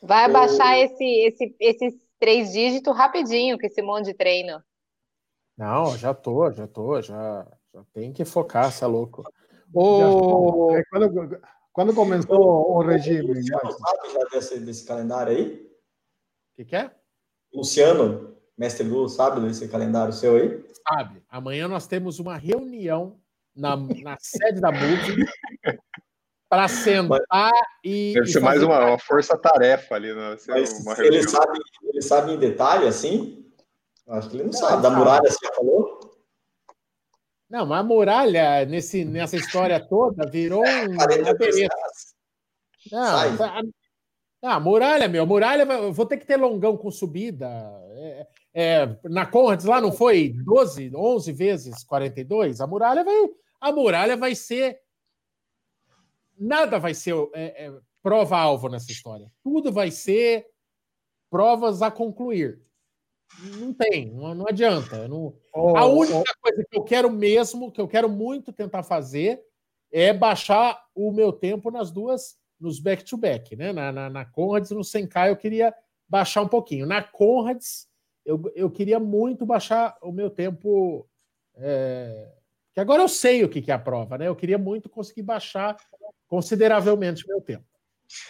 [0.00, 0.86] Vai abaixar eu...
[0.86, 4.62] esse, esse, esses três dígitos rapidinho com esse monte de treino.
[5.56, 9.24] Não, já tô, já tô, já, já tem que focar, você é louco.
[9.72, 10.70] O...
[10.76, 11.40] É, quando,
[11.72, 13.34] quando começou o regime?
[13.34, 15.54] Luciano sabe já desse, desse calendário aí?
[15.56, 16.90] O que, que é?
[17.52, 20.64] Luciano, mestre Lu, sabe desse calendário seu aí?
[20.88, 21.22] Sabe.
[21.28, 23.20] Amanhã nós temos uma reunião
[23.54, 25.24] na, na sede da MUV
[26.54, 27.50] para sentar
[27.82, 28.12] e.
[28.14, 30.14] Deve ser mais uma, uma força-tarefa ali.
[30.14, 30.36] Né?
[30.98, 33.44] ele, sabe, ele sabe em detalhe assim?
[34.06, 34.82] Acho que ele não, não sabe.
[34.82, 36.00] Da muralha, você falou?
[37.50, 40.96] Não, mas a muralha, nesse, nessa história toda, virou um.
[42.92, 43.62] Não, tá,
[44.42, 47.48] ah, muralha, meu, muralha, eu vou ter que ter longão com subida.
[47.96, 52.60] É, é, na Conrads lá não foi 12, 11 vezes 42?
[52.60, 53.14] A muralha vai,
[53.60, 54.83] a muralha vai ser
[56.44, 57.72] nada vai ser é, é,
[58.02, 59.30] prova-alvo nessa história.
[59.42, 60.46] Tudo vai ser
[61.30, 62.60] provas a concluir.
[63.58, 65.08] Não tem, não, não adianta.
[65.08, 65.34] Não...
[65.52, 66.40] Oh, a única oh.
[66.40, 69.42] coisa que eu quero mesmo, que eu quero muito tentar fazer,
[69.90, 73.72] é baixar o meu tempo nas duas, nos back-to-back, -back, né?
[73.72, 75.74] Na, na, na Conrads e no Senkai eu queria
[76.08, 76.86] baixar um pouquinho.
[76.86, 77.88] Na Conrads,
[78.24, 81.08] eu, eu queria muito baixar o meu tempo.
[81.56, 82.32] É...
[82.72, 84.26] Que agora eu sei o que, que é a prova, né?
[84.26, 85.76] Eu queria muito conseguir baixar
[86.28, 87.64] consideravelmente meu tempo.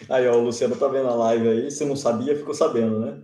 [0.09, 1.71] Aí, ó, o Luciano tá vendo a live aí.
[1.71, 3.23] Se não sabia, ficou sabendo, né?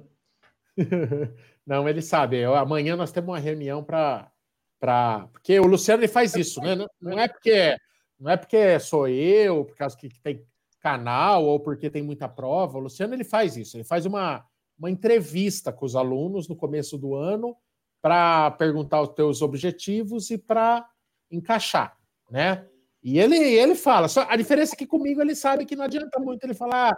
[1.67, 2.39] não, ele sabe.
[2.39, 4.31] Eu, amanhã nós temos uma reunião para.
[4.79, 5.29] Pra...
[5.33, 6.77] Porque o Luciano ele faz isso, né?
[7.01, 7.77] Não é porque
[8.21, 10.45] não é porque sou eu, por causa que tem
[10.79, 12.77] canal ou porque tem muita prova.
[12.77, 13.79] O Luciano ele faz isso.
[13.79, 14.45] Ele faz uma,
[14.79, 17.57] uma entrevista com os alunos no começo do ano
[18.03, 20.87] para perguntar os teus objetivos e para
[21.31, 21.97] encaixar,
[22.31, 22.67] né?
[23.03, 26.19] E ele, ele fala, só, a diferença é que comigo ele sabe que não adianta
[26.19, 26.97] muito ele falar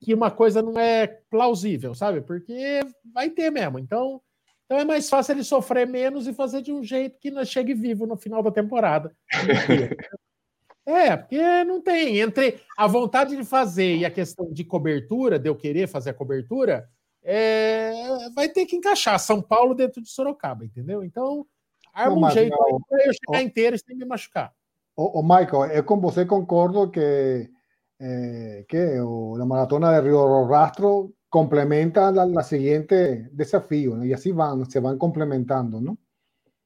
[0.00, 2.20] que uma coisa não é plausível, sabe?
[2.20, 2.80] Porque
[3.12, 3.78] vai ter mesmo.
[3.78, 4.20] Então,
[4.66, 7.72] então é mais fácil ele sofrer menos e fazer de um jeito que não chegue
[7.74, 9.14] vivo no final da temporada.
[10.88, 12.18] É, porque não tem.
[12.18, 16.14] Entre a vontade de fazer e a questão de cobertura, de eu querer fazer a
[16.14, 16.88] cobertura,
[17.22, 17.92] é,
[18.34, 21.04] vai ter que encaixar São Paulo dentro de Sorocaba, entendeu?
[21.04, 21.46] Então,
[21.92, 22.56] arma um jeito
[22.88, 24.50] para eu chegar inteiro sem me machucar.
[24.98, 27.48] O, o Michael, eu com você concordo que,
[28.00, 34.04] eh, que o, a maratona de Rio Rastro complementa la siguiente desafío, ¿no?
[34.04, 35.96] y así van, se van complementando, ¿no?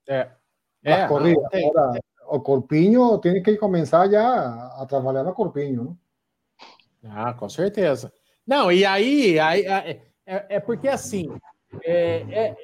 [0.08, 0.30] É.
[0.82, 1.42] Las É, corridas.
[1.42, 5.98] não, tem- o Corpinho tiene que comenzar ya a, a trabajar a Corpinho, ¿no?
[7.04, 8.10] Ah, com certeza.
[8.46, 10.00] Não, e aí, aí é-
[10.56, 11.28] é porque assim,
[11.84, 12.56] é, é-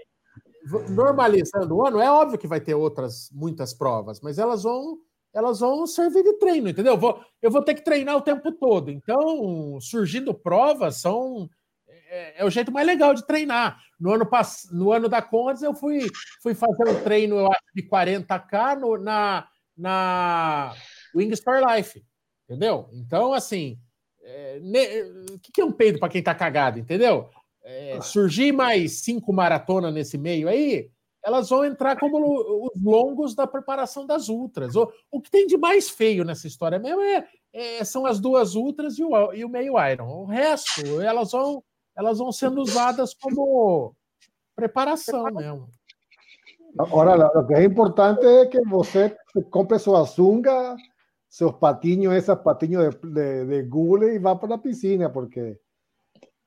[0.89, 4.97] normalizando o ano, é óbvio que vai ter outras muitas provas, mas elas vão
[5.35, 6.95] elas vão servir de treino, entendeu?
[6.95, 8.91] Eu vou, eu vou ter que treinar o tempo todo.
[8.91, 11.49] Então, surgindo provas são
[12.09, 13.81] é, é o jeito mais legal de treinar.
[14.01, 14.69] No ano, pass...
[14.73, 16.07] no ano da Condes, eu fui,
[16.43, 20.75] fui fazer um treino, eu acho, de 40K no, na, na
[21.15, 22.03] Wings for Life,
[22.45, 22.89] entendeu?
[22.93, 23.79] Então, assim,
[24.23, 25.03] é, ne-
[25.33, 27.31] o que, é um peido para quem tá cagado, entendeu?
[27.63, 30.91] É, surgir mais cinco maratonas nesse meio aí,
[31.29, 32.19] elas vão entrar como
[32.65, 34.75] os longos da preparação das ultras.
[34.75, 38.55] O, o que tem de mais feio nessa história mesmo é, é- são as duas
[38.55, 40.23] ultras e o, e o meio Iron.
[40.23, 41.63] O resto, elas vão,
[41.95, 43.95] elas vão sendo usadas como
[44.57, 45.69] preparação mesmo.
[46.75, 49.17] Lo, lo que es importante es que usted
[49.51, 50.77] compre su azunga,
[51.29, 55.61] sus patiños, esas patiños de, de, de Google y va para la piscina, porque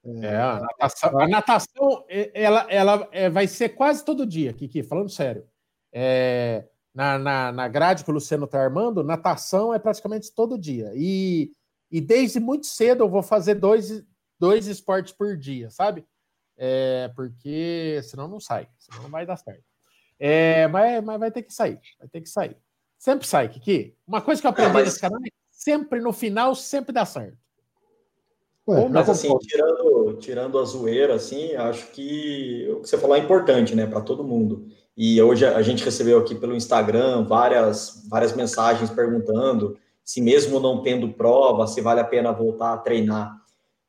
[0.04, 4.82] É, a natação, a natação, é, ela, ela é, vai ser quase todo dia, Kiki,
[4.82, 5.46] falando sério.
[5.94, 10.92] É, na, na, na grade que o Luciano está armando, natação é praticamente todo dia.
[10.96, 11.52] E,
[11.92, 14.04] e desde muito cedo eu vou fazer dois,
[14.40, 16.06] dois esportes por dia, sabe?
[16.58, 19.64] É, porque senão não sai, senão não vai dar certo.
[20.20, 22.58] É, mas, mas vai ter que sair, vai ter que sair.
[22.98, 23.98] Sempre sai, Kiki.
[24.06, 27.06] Uma coisa que eu aprendi mas- nesse canal é que sempre no final, sempre dá
[27.06, 27.38] certo.
[28.66, 33.20] Bueno, Mas assim, tirando, tirando a zoeira, assim, acho que o que você falou é
[33.20, 34.68] importante, né, para todo mundo.
[34.96, 40.82] E hoje a gente recebeu aqui pelo Instagram várias, várias mensagens perguntando se mesmo não
[40.82, 43.36] tendo prova, se vale a pena voltar a treinar.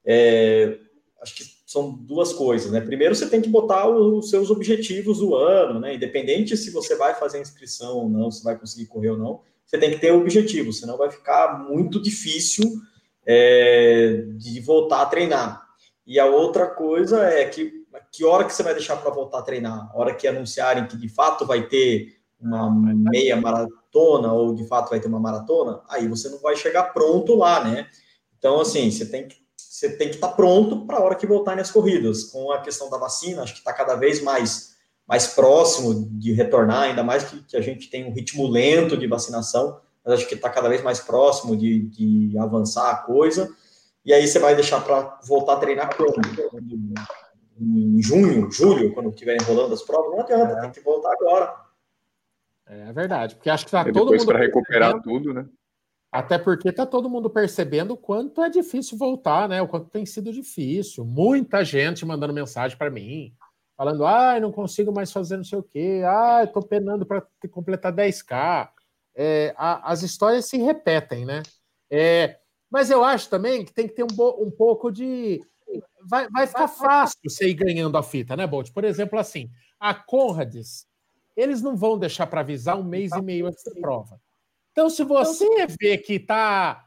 [0.04, 0.78] É,
[1.20, 2.80] acho que são duas coisas, né?
[2.80, 5.94] Primeiro, você tem que botar os seus objetivos do ano, né?
[5.94, 9.78] Independente se você vai fazer inscrição ou não, se vai conseguir correr ou não, você
[9.78, 12.64] tem que ter objetivo, senão vai ficar muito difícil
[13.26, 15.62] é, de voltar a treinar.
[16.06, 19.42] E a outra coisa é que que hora que você vai deixar para voltar a
[19.42, 19.90] treinar?
[19.90, 24.90] A hora que anunciarem que de fato vai ter uma meia maratona ou de fato
[24.90, 27.86] vai ter uma maratona, aí você não vai chegar pronto lá, né?
[28.36, 31.60] Então, assim, você tem que você tem que estar pronto para a hora que voltarem
[31.60, 32.24] as corridas.
[32.24, 34.76] Com a questão da vacina, acho que está cada vez mais,
[35.08, 39.08] mais próximo de retornar, ainda mais que, que a gente tem um ritmo lento de
[39.08, 43.54] vacinação, mas acho que está cada vez mais próximo de, de avançar a coisa.
[44.04, 46.20] E aí você vai deixar para voltar a treinar quando?
[47.60, 50.10] Em junho, julho, quando estiverem rolando as provas?
[50.10, 51.54] Não adianta, tem que voltar agora.
[52.66, 55.46] É verdade, porque acho que tá E todo depois mundo para recuperar tudo, né?
[56.10, 59.62] Até porque tá todo mundo percebendo o quanto é difícil voltar, né?
[59.62, 61.04] O quanto tem sido difícil.
[61.04, 63.34] Muita gente mandando mensagem para mim,
[63.76, 67.92] falando: ai, não consigo mais fazer não sei o quê, ai, tô penando para completar
[67.92, 68.68] 10K.
[69.14, 71.42] É, a- as histórias se repetem, né?
[71.90, 72.38] É,
[72.70, 75.40] mas eu acho também que tem que ter um, bo- um pouco de.
[76.04, 78.70] Vai, vai ficar fácil você ir ganhando a fita, né, Bolt?
[78.72, 80.86] Por exemplo, assim, a Conrads,
[81.36, 84.20] eles não vão deixar para avisar um mês e meio antes da prova.
[84.72, 85.46] Então, se você
[85.80, 86.86] vê que tá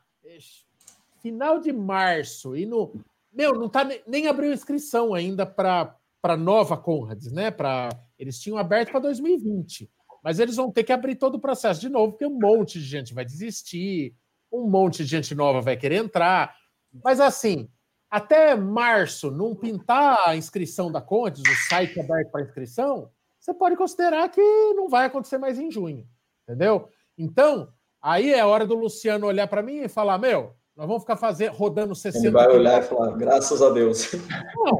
[1.21, 2.93] final de março e no.
[3.32, 5.97] Meu, não tá ne- nem abriu inscrição ainda para
[6.38, 7.51] nova Conrads, né?
[7.51, 9.89] Para eles tinham aberto para 2020,
[10.26, 12.86] mas eles vão ter que abrir todo o processo de novo, porque um monte de
[12.86, 14.15] gente vai desistir,
[14.51, 16.55] um monte de gente nova vai querer entrar.
[17.03, 17.69] Mas assim,
[18.09, 23.76] até março não pintar a inscrição da Conrads, o site aberto para inscrição, você pode
[23.76, 24.41] considerar que
[24.73, 26.07] não vai acontecer mais em junho,
[26.41, 26.89] entendeu?
[27.15, 27.71] Então,
[28.01, 31.51] aí é hora do Luciano olhar para mim e falar: Meu, nós vamos ficar fazer,
[31.51, 34.11] rodando 60 Ele vai olhar e falar, graças a Deus.
[34.55, 34.78] Não,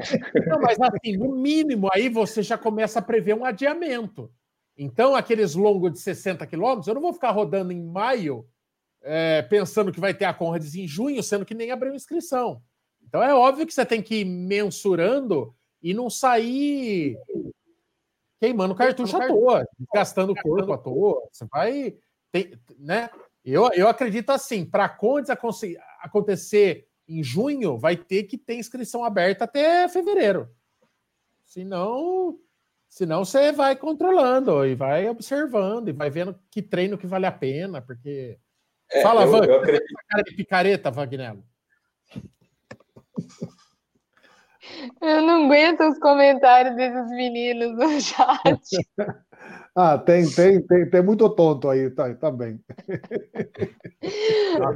[0.48, 4.28] não, mas assim, no mínimo, aí você já começa a prever um adiamento.
[4.76, 8.46] Então, aqueles longos de 60 quilômetros, eu não vou ficar rodando em maio,
[9.02, 12.62] é, pensando que vai ter a Conrads em junho, sendo que nem abriu inscrição.
[13.02, 17.16] Então, é óbvio que você tem que ir mensurando e não sair
[18.40, 21.28] queimando cartucho à toa, gastando o corpo à toa.
[21.32, 21.96] Você vai.
[22.30, 23.08] Tem, né?
[23.44, 28.56] Eu, eu acredito assim: para a Condes aconte- acontecer em junho, vai ter que ter
[28.56, 30.50] inscrição aberta até fevereiro.
[31.44, 32.38] Senão,
[32.96, 37.32] senão você vai controlando e vai observando e vai vendo que treino que vale a
[37.32, 38.38] pena, porque.
[38.90, 41.44] É, Fala, eu, Van, eu acredito cara de picareta, Vagnello.
[45.02, 48.62] Eu não aguento os comentários desses meninos no chat.
[49.76, 52.58] ah, tem, tem, tem, tem muito tonto aí tá, também.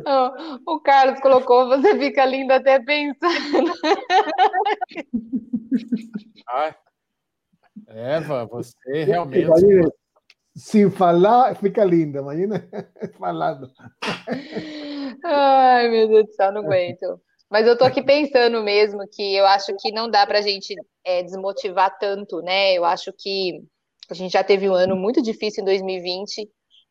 [0.06, 3.72] oh, o Carlos colocou, você fica lindo até pensando.
[6.48, 6.74] ah,
[7.90, 9.48] Eva, você realmente.
[10.56, 12.68] Sem falar, fica linda, imagina
[13.18, 13.70] falando.
[15.24, 17.20] Ai, meu Deus do céu, não aguento.
[17.48, 20.74] Mas eu tô aqui pensando mesmo que eu acho que não dá pra gente
[21.04, 22.74] é, desmotivar tanto, né?
[22.74, 23.62] Eu acho que
[24.10, 26.48] a gente já teve um ano muito difícil em 2020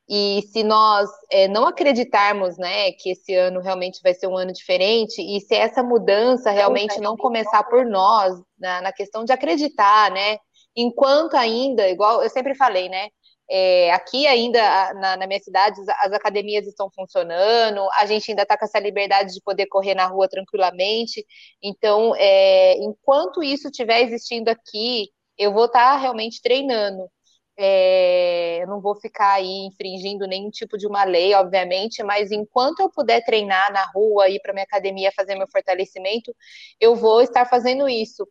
[0.10, 4.52] e se nós é, não acreditarmos, né, que esse ano realmente vai ser um ano
[4.52, 10.10] diferente e se essa mudança realmente não começar por nós na, na questão de acreditar,
[10.12, 10.38] né?
[10.80, 13.10] Enquanto ainda, igual eu sempre falei, né?
[13.52, 14.62] É, aqui ainda
[14.94, 19.34] na, na, minha cidade as academias estão funcionando, a gente ainda está com essa liberdade
[19.34, 21.26] de poder correr na rua tranquilamente.
[21.62, 27.10] Então, é, enquanto isso estiver existindo aqui, eu vou estar tá realmente treinando.
[27.58, 32.80] É, eu não vou ficar aí infringindo nenhum tipo de uma lei, obviamente, mas enquanto
[32.80, 36.34] eu puder treinar na rua, ir para minha academia fazer meu fortalecimento,
[36.80, 38.26] eu vou estar fazendo isso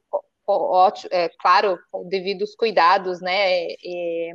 [0.52, 3.66] ótimo, é, claro, com devidos cuidados, né?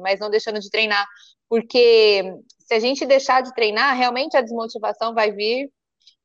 [0.02, 1.08] Mas não deixando de treinar,
[1.50, 2.24] porque
[2.60, 5.72] se a gente deixar de treinar, realmente a desmotivação vai vir.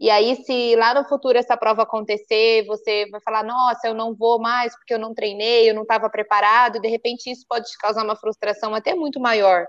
[0.00, 4.14] E aí, se lá no futuro essa prova acontecer, você vai falar: nossa, eu não
[4.14, 7.76] vou mais porque eu não treinei, eu não estava preparado, de repente isso pode te
[7.78, 9.66] causar uma frustração até muito maior.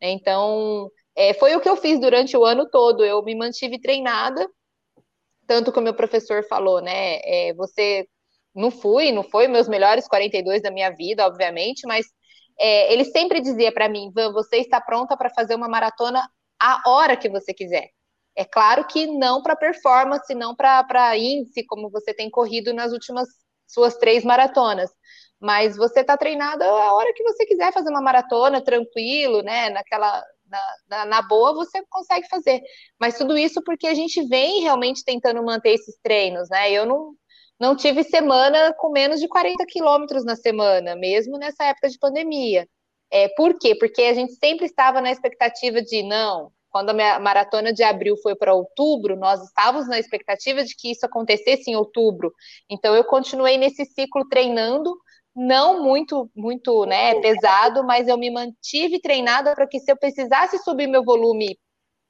[0.00, 0.10] Né?
[0.10, 3.04] Então, é, foi o que eu fiz durante o ano todo.
[3.04, 4.48] Eu me mantive treinada,
[5.46, 7.18] tanto que o meu professor falou, né?
[7.24, 8.06] É, você
[8.54, 12.06] não fui, não foi meus melhores 42 da minha vida, obviamente, mas
[12.58, 16.28] é, ele sempre dizia para mim, Van, você está pronta para fazer uma maratona
[16.60, 17.90] a hora que você quiser.
[18.36, 23.28] É claro que não para performance, não para índice, como você tem corrido nas últimas
[23.66, 24.90] suas três maratonas.
[25.40, 29.70] Mas você está treinada a hora que você quiser fazer uma maratona, tranquilo, né?
[29.70, 32.62] Naquela, na, na, na, boa, você consegue fazer.
[32.98, 36.72] Mas tudo isso porque a gente vem realmente tentando manter esses treinos, né?
[36.72, 37.14] Eu não,
[37.58, 42.68] não tive semana com menos de 40 quilômetros na semana, mesmo nessa época de pandemia.
[43.10, 43.74] É, por quê?
[43.74, 48.34] Porque a gente sempre estava na expectativa de, não, quando a maratona de abril foi
[48.34, 52.32] para outubro, nós estávamos na expectativa de que isso acontecesse em outubro.
[52.68, 54.92] Então eu continuei nesse ciclo treinando,
[55.36, 60.58] não muito muito, né, pesado, mas eu me mantive treinada para que se eu precisasse
[60.64, 61.56] subir meu volume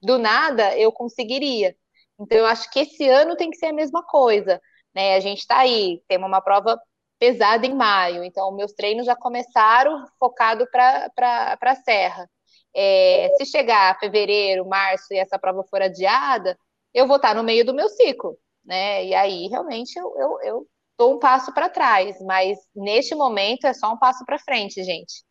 [0.02, 1.76] do nada, eu conseguiria.
[2.18, 4.58] Então eu acho que esse ano tem que ser a mesma coisa.
[4.94, 5.16] Né?
[5.16, 6.80] A gente está aí, temos uma prova
[7.18, 12.28] pesada em maio, então meus treinos já começaram focado para a serra.
[12.76, 16.58] É, se chegar fevereiro, março e essa prova for adiada,
[16.92, 19.04] eu vou estar tá no meio do meu ciclo, né?
[19.04, 20.66] E aí realmente eu, eu, eu
[20.98, 25.24] dou um passo para trás, mas neste momento é só um passo para frente, gente.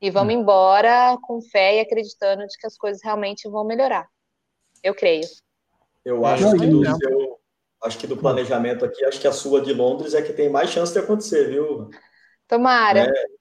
[0.00, 0.40] E vamos hum.
[0.40, 4.06] embora com fé e acreditando de que as coisas realmente vão melhorar.
[4.82, 5.26] Eu creio.
[6.04, 7.40] Eu acho que do seu,
[7.86, 10.70] acho que do planejamento aqui, acho que a sua de Londres é que tem mais
[10.70, 11.88] chance de acontecer, viu?
[12.48, 13.00] Tomara.
[13.00, 13.36] É,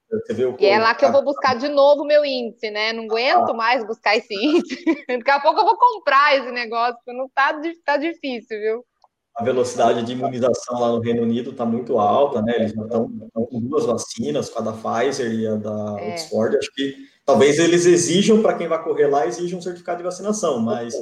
[0.60, 2.94] e é lá que eu vou buscar de novo o meu índice, né?
[2.94, 3.54] Não aguento ah.
[3.54, 4.84] mais buscar esse índice.
[5.10, 8.86] Daqui a pouco eu vou comprar esse negócio, porque não tá, tá difícil, viu?
[9.36, 12.56] A velocidade de imunização lá no Reino Unido está muito alta, né?
[12.56, 16.14] Eles estão com duas vacinas, com a da Pfizer e a da é.
[16.14, 16.56] Oxford.
[16.56, 20.60] Acho que talvez eles exijam para quem vai correr lá, exijam um certificado de vacinação,
[20.60, 20.94] mas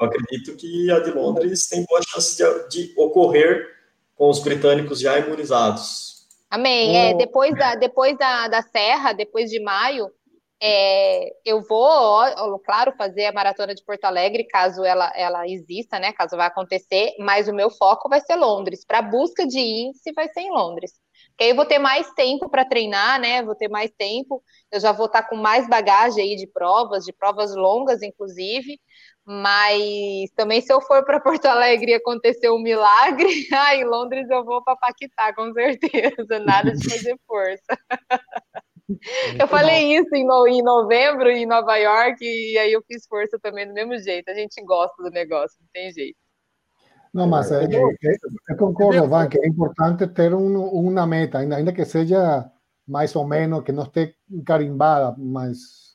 [0.00, 3.66] eu acredito que a de Londres tem boa chance de, de ocorrer
[4.14, 6.26] com os britânicos já imunizados.
[6.50, 6.96] Amém.
[6.96, 10.10] É, depois da, depois da, da Serra, depois de maio,
[10.60, 16.12] é, eu vou, claro, fazer a maratona de Porto Alegre, caso ela, ela exista, né?
[16.12, 18.84] Caso vá acontecer, mas o meu foco vai ser Londres.
[18.84, 20.92] Para busca de índice, vai ser em Londres.
[21.30, 23.42] Porque aí eu vou ter mais tempo para treinar, né?
[23.42, 24.42] Vou ter mais tempo.
[24.72, 28.80] Eu já vou estar tá com mais bagagem aí de provas, de provas longas, inclusive.
[29.28, 34.30] Mas também, se eu for para Porto Alegre e acontecer um milagre, ah, em Londres
[34.30, 36.38] eu vou para Paquitá, com certeza.
[36.38, 37.60] Nada de fazer força.
[39.40, 43.36] eu falei isso em, no, em novembro em Nova York e aí eu fiz força
[43.42, 44.30] também do mesmo jeito.
[44.30, 46.16] A gente gosta do negócio, não tem jeito.
[47.12, 48.16] Não, mas é, é,
[48.48, 52.48] eu concordo, Van, que é importante ter um, uma meta, ainda, ainda que seja
[52.86, 54.14] mais ou menos, que não esteja
[54.44, 55.85] carimbada, mas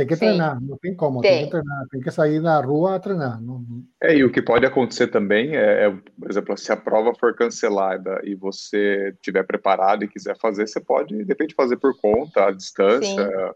[0.00, 0.26] tem que Sim.
[0.26, 1.30] treinar, não tem como, tem.
[1.30, 1.44] tem.
[1.44, 3.40] que treinar, tem que sair na rua a treinar.
[3.40, 3.62] Não...
[4.02, 7.34] É, e o que pode acontecer também é, é, por exemplo, se a prova for
[7.34, 12.46] cancelada e você estiver preparado e quiser fazer, você pode, de repente, fazer por conta,
[12.46, 13.26] à distância.
[13.26, 13.54] Sim.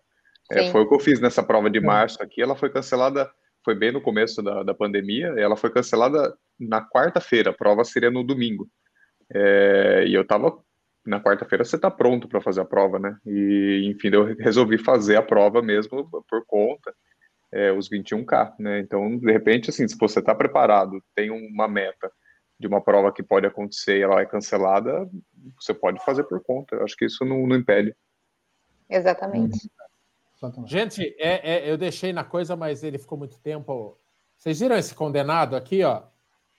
[0.52, 0.72] É, Sim.
[0.72, 3.30] Foi o que eu fiz nessa prova de março aqui, ela foi cancelada,
[3.64, 8.10] foi bem no começo da, da pandemia, ela foi cancelada na quarta-feira, a prova seria
[8.10, 8.68] no domingo.
[9.32, 10.54] É, e eu estava
[11.06, 13.16] na quarta-feira você está pronto para fazer a prova, né?
[13.26, 16.94] E, enfim, eu resolvi fazer a prova mesmo por conta,
[17.52, 18.80] é, os 21K, né?
[18.80, 22.10] Então, de repente, assim, se você está preparado, tem uma meta
[22.58, 25.08] de uma prova que pode acontecer e ela é cancelada,
[25.60, 26.76] você pode fazer por conta.
[26.76, 27.94] Eu acho que isso não, não impede.
[28.88, 29.70] Exatamente.
[30.66, 33.98] Gente, é, é, eu deixei na coisa, mas ele ficou muito tempo.
[34.36, 36.02] Vocês viram esse condenado aqui, ó?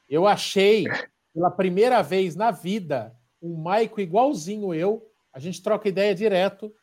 [0.10, 0.86] Eu achei,
[1.34, 3.16] pela primeira vez na vida,
[3.46, 5.08] um Maico igualzinho eu.
[5.32, 6.74] A gente troca ideia direto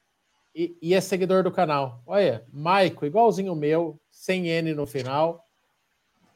[0.55, 2.03] e, e é seguidor do canal.
[2.07, 5.47] Olha, Maico, igualzinho o meu, sem N no final.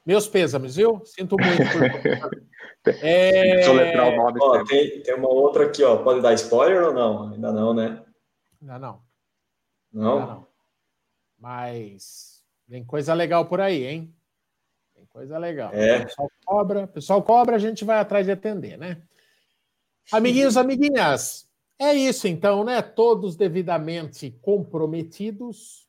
[0.05, 1.03] Meus pêsames, viu?
[1.05, 2.95] Sinto muito por.
[3.03, 3.68] é...
[3.68, 4.39] letrar o nome.
[4.41, 6.03] Ó, tem, tem uma outra aqui, ó.
[6.03, 7.33] Pode dar spoiler ou não?
[7.33, 8.03] Ainda não, né?
[8.61, 9.03] Ainda não.
[9.93, 10.18] Não?
[10.18, 10.47] Ainda não.
[11.39, 14.14] Mas tem coisa legal por aí, hein?
[14.95, 15.70] Tem coisa legal.
[15.72, 15.99] É.
[15.99, 19.03] O pessoal cobra, pessoal cobra, a gente vai atrás de atender, né?
[20.12, 21.48] Amiguinhos, amiguinhas,
[21.78, 22.80] é isso então, né?
[22.80, 25.86] Todos devidamente comprometidos,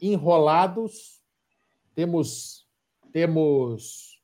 [0.00, 1.20] enrolados,
[1.94, 2.66] temos
[3.12, 4.20] temos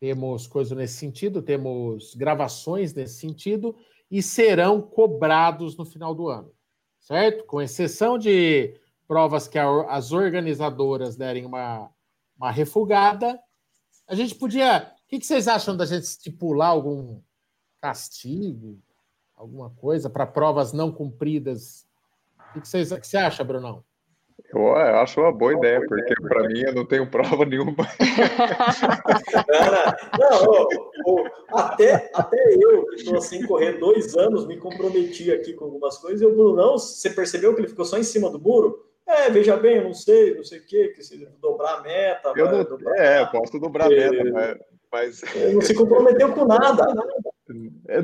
[0.00, 3.76] temos coisa nesse sentido, temos gravações nesse sentido
[4.10, 6.52] e serão cobrados no final do ano,
[7.00, 7.44] certo?
[7.44, 8.74] Com exceção de
[9.06, 11.90] provas que as organizadoras derem uma,
[12.36, 13.38] uma refugada,
[14.06, 14.92] a gente podia.
[15.04, 17.20] O que vocês acham da gente estipular algum
[17.82, 18.78] castigo,
[19.36, 21.84] alguma coisa para provas não cumpridas.
[22.54, 23.82] O que, você acha, Brunão?
[24.54, 27.74] Eu, eu acho uma boa ideia, porque para mim eu não tenho prova nenhuma.
[30.18, 30.68] não,
[31.06, 35.98] não, até, até eu, que estou sem correr dois anos, me comprometi aqui com algumas
[35.98, 38.86] coisas, e o Brunão, você percebeu que ele ficou só em cima do muro?
[39.06, 42.32] É, veja bem, eu não sei, não sei o quê, que se dobrar a meta.
[42.36, 45.22] Eu não, dobrar, é, eu posso dobrar a meta, mas.
[45.22, 45.34] mas...
[45.34, 46.86] Ele não se comprometeu com nada.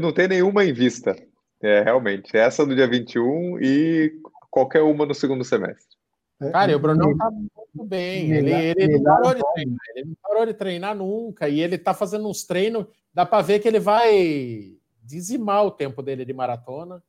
[0.00, 1.16] Não tem nenhuma em vista.
[1.62, 2.36] É, realmente.
[2.36, 4.12] Essa do dia 21 e
[4.50, 5.96] qualquer uma no segundo semestre.
[6.40, 8.30] É, Cara, o Brunão tá muito bem.
[8.30, 11.48] Ele, ele, ele, não parou de treinar, ele não parou de treinar nunca.
[11.48, 12.86] E ele tá fazendo uns treinos.
[13.12, 17.02] Dá para ver que ele vai dizimar o tempo dele de maratona.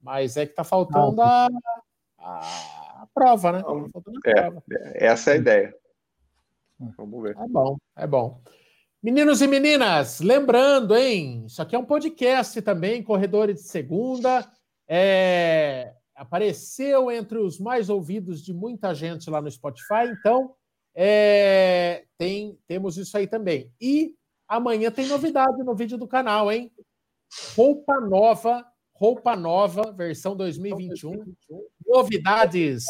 [0.00, 1.48] Mas é que tá faltando a,
[2.18, 3.62] a, a prova, né?
[3.62, 4.62] Tá é, prova.
[4.94, 5.74] Essa é a ideia.
[6.96, 7.36] Vamos ver.
[7.36, 8.40] É bom, é bom.
[9.02, 11.46] Meninos e meninas, lembrando, hein?
[11.46, 14.48] Isso aqui é um podcast também, Corredores de Segunda.
[14.86, 20.54] É, apareceu entre os mais ouvidos de muita gente lá no Spotify, então
[20.94, 23.72] é, tem, temos isso aí também.
[23.80, 24.14] E
[24.46, 26.70] amanhã tem novidade no vídeo do canal, hein?
[27.56, 31.34] Roupa nova, roupa nova, versão 2021.
[31.84, 32.84] Novidades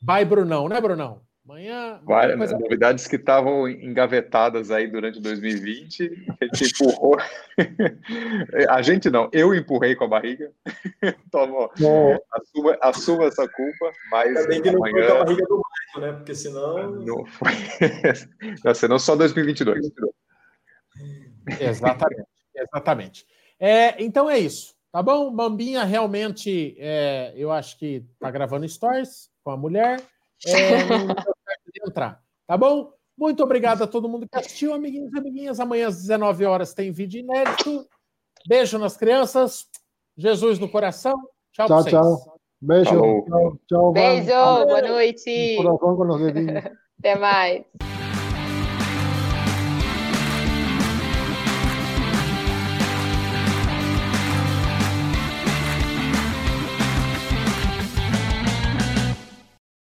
[0.00, 1.20] by Brunão, né, Brunão?
[1.46, 2.00] Amanhã.
[2.04, 2.58] Várias coisa...
[2.58, 6.26] novidades que estavam engavetadas aí durante 2020.
[6.40, 7.18] A gente empurrou.
[8.70, 10.50] a gente não, eu empurrei com a barriga.
[11.30, 11.68] Toma,
[12.32, 14.32] assuma, assuma essa culpa, mas.
[14.42, 14.94] Também que não amanhã...
[14.94, 16.12] foi com a barriga do Maicon, né?
[16.14, 16.90] Porque senão.
[16.92, 17.52] Não foi.
[18.64, 19.92] não, senão só 2022.
[21.60, 22.28] Exatamente.
[22.56, 23.26] Exatamente.
[23.60, 24.74] É, então é isso.
[24.90, 25.30] Tá bom?
[25.30, 30.00] Bambinha realmente, é, eu acho que tá gravando stories com a mulher.
[30.46, 31.33] É, não
[31.86, 32.22] entrar.
[32.46, 32.92] Tá bom?
[33.16, 35.60] Muito obrigado a todo mundo que assistiu, amiguinhos e amiguinhas.
[35.60, 37.86] Amanhã às 19 horas tem vídeo inédito.
[38.46, 39.66] Beijo nas crianças.
[40.16, 41.14] Jesus no coração.
[41.52, 41.84] Tchau, tchau.
[41.84, 42.38] Tchau.
[42.60, 42.90] Beijo.
[42.90, 43.92] Tchau, tchau.
[43.92, 44.26] Beijo.
[44.26, 45.56] Boa noite.
[46.98, 47.93] Até mais.